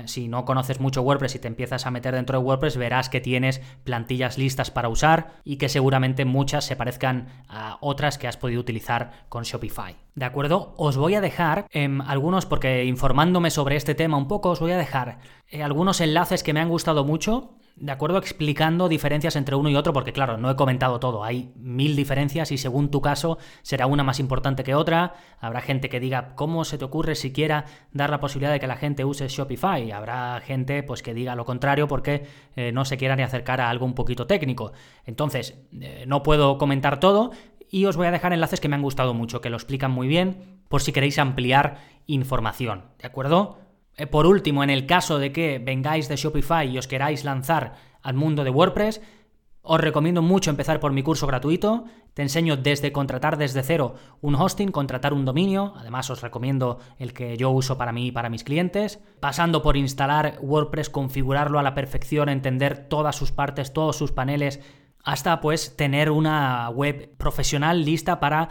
si 0.05 0.27
no 0.27 0.45
conoces 0.45 0.79
mucho 0.79 1.01
WordPress 1.01 1.35
y 1.35 1.39
te 1.39 1.47
empiezas 1.47 1.85
a 1.85 1.91
meter 1.91 2.15
dentro 2.15 2.37
de 2.37 2.45
WordPress, 2.45 2.77
verás 2.77 3.09
que 3.09 3.21
tienes 3.21 3.61
plantillas 3.83 4.37
listas 4.37 4.71
para 4.71 4.89
usar 4.89 5.35
y 5.43 5.57
que 5.57 5.69
seguramente 5.69 6.25
muchas 6.25 6.65
se 6.65 6.75
parezcan 6.75 7.27
a 7.47 7.77
otras 7.81 8.17
que 8.17 8.27
has 8.27 8.37
podido 8.37 8.61
utilizar 8.61 9.25
con 9.29 9.43
Shopify. 9.43 9.95
¿De 10.15 10.25
acuerdo? 10.25 10.73
Os 10.77 10.97
voy 10.97 11.15
a 11.15 11.21
dejar 11.21 11.65
em, 11.71 12.01
algunos, 12.01 12.45
porque 12.45 12.85
informándome 12.85 13.49
sobre 13.49 13.75
este 13.75 13.95
tema 13.95 14.17
un 14.17 14.27
poco, 14.27 14.49
os 14.49 14.59
voy 14.59 14.71
a 14.71 14.77
dejar 14.77 15.19
eh, 15.47 15.63
algunos 15.63 16.01
enlaces 16.01 16.43
que 16.43 16.53
me 16.53 16.59
han 16.59 16.69
gustado 16.69 17.03
mucho 17.03 17.55
de 17.75 17.91
acuerdo 17.91 18.19
explicando 18.19 18.87
diferencias 18.87 19.35
entre 19.35 19.55
uno 19.55 19.69
y 19.69 19.75
otro, 19.75 19.93
porque 19.93 20.13
claro, 20.13 20.37
no 20.37 20.49
he 20.49 20.55
comentado 20.55 20.99
todo, 20.99 21.23
hay 21.23 21.51
mil 21.55 21.95
diferencias 21.95 22.51
y 22.51 22.57
según 22.57 22.91
tu 22.91 23.01
caso 23.01 23.39
será 23.63 23.87
una 23.87 24.03
más 24.03 24.19
importante 24.19 24.63
que 24.63 24.75
otra, 24.75 25.15
habrá 25.39 25.61
gente 25.61 25.89
que 25.89 25.99
diga, 25.99 26.35
¿cómo 26.35 26.65
se 26.65 26.77
te 26.77 26.85
ocurre 26.85 27.15
siquiera 27.15 27.65
dar 27.91 28.11
la 28.11 28.19
posibilidad 28.19 28.51
de 28.51 28.59
que 28.59 28.67
la 28.67 28.75
gente 28.75 29.05
use 29.05 29.27
Shopify? 29.27 29.91
Habrá 29.91 30.39
gente 30.41 30.83
pues 30.83 31.01
que 31.01 31.13
diga 31.13 31.35
lo 31.35 31.45
contrario 31.45 31.87
porque 31.87 32.27
eh, 32.55 32.71
no 32.71 32.85
se 32.85 32.97
quiera 32.97 33.15
ni 33.15 33.23
acercar 33.23 33.59
a 33.59 33.69
algo 33.69 33.85
un 33.85 33.95
poquito 33.95 34.27
técnico. 34.27 34.71
Entonces, 35.05 35.57
eh, 35.79 36.05
no 36.07 36.21
puedo 36.21 36.59
comentar 36.59 36.99
todo 36.99 37.31
y 37.71 37.85
os 37.85 37.97
voy 37.97 38.05
a 38.05 38.11
dejar 38.11 38.33
enlaces 38.33 38.59
que 38.59 38.69
me 38.69 38.75
han 38.75 38.83
gustado 38.83 39.15
mucho, 39.15 39.41
que 39.41 39.49
lo 39.49 39.57
explican 39.57 39.89
muy 39.89 40.07
bien, 40.07 40.61
por 40.69 40.83
si 40.83 40.91
queréis 40.91 41.17
ampliar 41.17 41.77
información, 42.05 42.83
¿de 42.99 43.07
acuerdo? 43.07 43.62
Eh, 43.95 44.07
por 44.07 44.25
último, 44.25 44.63
en 44.63 44.69
el 44.69 44.85
caso 44.85 45.19
de 45.19 45.31
que 45.31 45.59
vengáis 45.59 46.07
de 46.07 46.15
Shopify 46.15 46.67
y 46.67 46.77
os 46.77 46.87
queráis 46.87 47.23
lanzar 47.23 47.75
al 48.01 48.15
mundo 48.15 48.43
de 48.43 48.49
WordPress, 48.49 49.01
os 49.65 49.79
recomiendo 49.79 50.21
mucho 50.21 50.49
empezar 50.49 50.81
por 50.81 50.91
mi 50.91 51.03
curso 51.03 51.25
gratuito. 51.25 51.85
Te 52.13 52.21
enseño 52.21 52.57
desde 52.57 52.91
contratar 52.91 53.37
desde 53.37 53.63
cero 53.63 53.95
un 54.19 54.35
hosting, 54.35 54.71
contratar 54.71 55.13
un 55.13 55.23
dominio. 55.23 55.73
Además, 55.77 56.09
os 56.09 56.21
recomiendo 56.21 56.79
el 56.99 57.13
que 57.13 57.37
yo 57.37 57.49
uso 57.49 57.77
para 57.77 57.93
mí 57.93 58.07
y 58.07 58.11
para 58.11 58.29
mis 58.29 58.43
clientes. 58.43 58.99
Pasando 59.21 59.61
por 59.61 59.77
instalar 59.77 60.37
WordPress, 60.41 60.89
configurarlo 60.89 61.59
a 61.59 61.63
la 61.63 61.75
perfección, 61.75 62.27
entender 62.27 62.89
todas 62.89 63.15
sus 63.15 63.31
partes, 63.31 63.71
todos 63.71 63.95
sus 63.95 64.11
paneles, 64.11 64.59
hasta 65.01 65.39
pues 65.39 65.77
tener 65.77 66.11
una 66.11 66.69
web 66.69 67.15
profesional 67.17 67.85
lista 67.85 68.19
para 68.19 68.49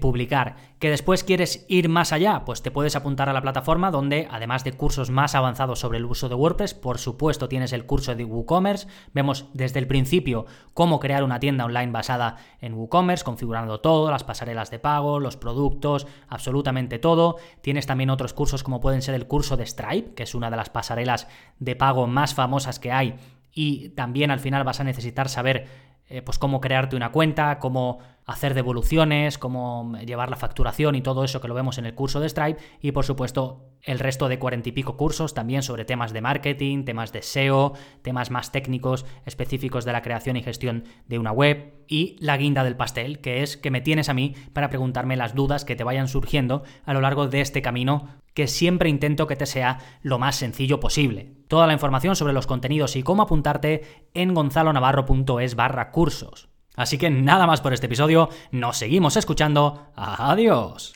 publicar. 0.00 0.56
¿Que 0.78 0.90
después 0.90 1.24
quieres 1.24 1.66
ir 1.68 1.88
más 1.88 2.12
allá? 2.12 2.44
Pues 2.44 2.62
te 2.62 2.70
puedes 2.70 2.96
apuntar 2.96 3.28
a 3.28 3.32
la 3.32 3.42
plataforma 3.42 3.90
donde, 3.90 4.26
además 4.30 4.64
de 4.64 4.72
cursos 4.72 5.10
más 5.10 5.34
avanzados 5.34 5.78
sobre 5.78 5.98
el 5.98 6.04
uso 6.04 6.28
de 6.28 6.34
WordPress, 6.34 6.74
por 6.74 6.98
supuesto 6.98 7.48
tienes 7.48 7.72
el 7.72 7.86
curso 7.86 8.14
de 8.14 8.24
WooCommerce. 8.24 8.88
Vemos 9.12 9.46
desde 9.52 9.78
el 9.78 9.86
principio 9.86 10.46
cómo 10.72 11.00
crear 11.00 11.22
una 11.22 11.38
tienda 11.38 11.64
online 11.64 11.92
basada 11.92 12.36
en 12.60 12.74
WooCommerce, 12.74 13.24
configurando 13.24 13.80
todo, 13.80 14.10
las 14.10 14.24
pasarelas 14.24 14.70
de 14.70 14.78
pago, 14.78 15.20
los 15.20 15.36
productos, 15.36 16.06
absolutamente 16.28 16.98
todo. 16.98 17.36
Tienes 17.60 17.86
también 17.86 18.10
otros 18.10 18.32
cursos 18.32 18.62
como 18.62 18.80
pueden 18.80 19.02
ser 19.02 19.14
el 19.14 19.26
curso 19.26 19.56
de 19.56 19.66
Stripe, 19.66 20.14
que 20.14 20.22
es 20.24 20.34
una 20.34 20.50
de 20.50 20.56
las 20.56 20.70
pasarelas 20.70 21.28
de 21.58 21.76
pago 21.76 22.06
más 22.06 22.34
famosas 22.34 22.78
que 22.78 22.90
hay. 22.90 23.16
Y 23.52 23.90
también 23.90 24.30
al 24.30 24.40
final 24.40 24.64
vas 24.64 24.80
a 24.80 24.84
necesitar 24.84 25.28
saber 25.28 25.66
eh, 26.06 26.20
pues 26.20 26.38
cómo 26.38 26.60
crearte 26.60 26.96
una 26.96 27.12
cuenta, 27.12 27.58
cómo 27.58 27.98
hacer 28.26 28.54
devoluciones, 28.54 29.38
cómo 29.38 29.96
llevar 30.04 30.30
la 30.30 30.36
facturación 30.36 30.94
y 30.94 31.02
todo 31.02 31.24
eso 31.24 31.40
que 31.40 31.48
lo 31.48 31.54
vemos 31.54 31.78
en 31.78 31.86
el 31.86 31.94
curso 31.94 32.20
de 32.20 32.28
Stripe 32.28 32.60
y 32.80 32.92
por 32.92 33.04
supuesto 33.04 33.70
el 33.82 33.98
resto 33.98 34.28
de 34.28 34.38
cuarenta 34.38 34.70
y 34.70 34.72
pico 34.72 34.96
cursos 34.96 35.34
también 35.34 35.62
sobre 35.62 35.84
temas 35.84 36.12
de 36.12 36.22
marketing, 36.22 36.84
temas 36.84 37.12
de 37.12 37.22
SEO, 37.22 37.74
temas 38.02 38.30
más 38.30 38.50
técnicos 38.50 39.04
específicos 39.26 39.84
de 39.84 39.92
la 39.92 40.02
creación 40.02 40.36
y 40.36 40.42
gestión 40.42 40.84
de 41.06 41.18
una 41.18 41.32
web 41.32 41.74
y 41.86 42.16
la 42.18 42.36
guinda 42.38 42.64
del 42.64 42.76
pastel, 42.76 43.20
que 43.20 43.42
es 43.42 43.56
que 43.58 43.70
me 43.70 43.82
tienes 43.82 44.08
a 44.08 44.14
mí 44.14 44.34
para 44.52 44.70
preguntarme 44.70 45.16
las 45.16 45.34
dudas 45.34 45.64
que 45.64 45.76
te 45.76 45.84
vayan 45.84 46.08
surgiendo 46.08 46.62
a 46.86 46.94
lo 46.94 47.02
largo 47.02 47.28
de 47.28 47.42
este 47.42 47.60
camino 47.60 48.08
que 48.32 48.48
siempre 48.48 48.88
intento 48.88 49.26
que 49.26 49.36
te 49.36 49.46
sea 49.46 49.78
lo 50.02 50.18
más 50.18 50.36
sencillo 50.36 50.80
posible. 50.80 51.32
Toda 51.46 51.66
la 51.66 51.72
información 51.72 52.16
sobre 52.16 52.32
los 52.32 52.46
contenidos 52.46 52.96
y 52.96 53.02
cómo 53.02 53.22
apuntarte 53.22 53.82
en 54.14 54.34
gonzalonavarro.es 54.34 55.54
barra 55.54 55.92
cursos. 55.92 56.53
Así 56.76 56.98
que 56.98 57.10
nada 57.10 57.46
más 57.46 57.60
por 57.60 57.72
este 57.72 57.86
episodio, 57.86 58.28
nos 58.50 58.76
seguimos 58.76 59.16
escuchando. 59.16 59.86
Adiós. 59.96 60.92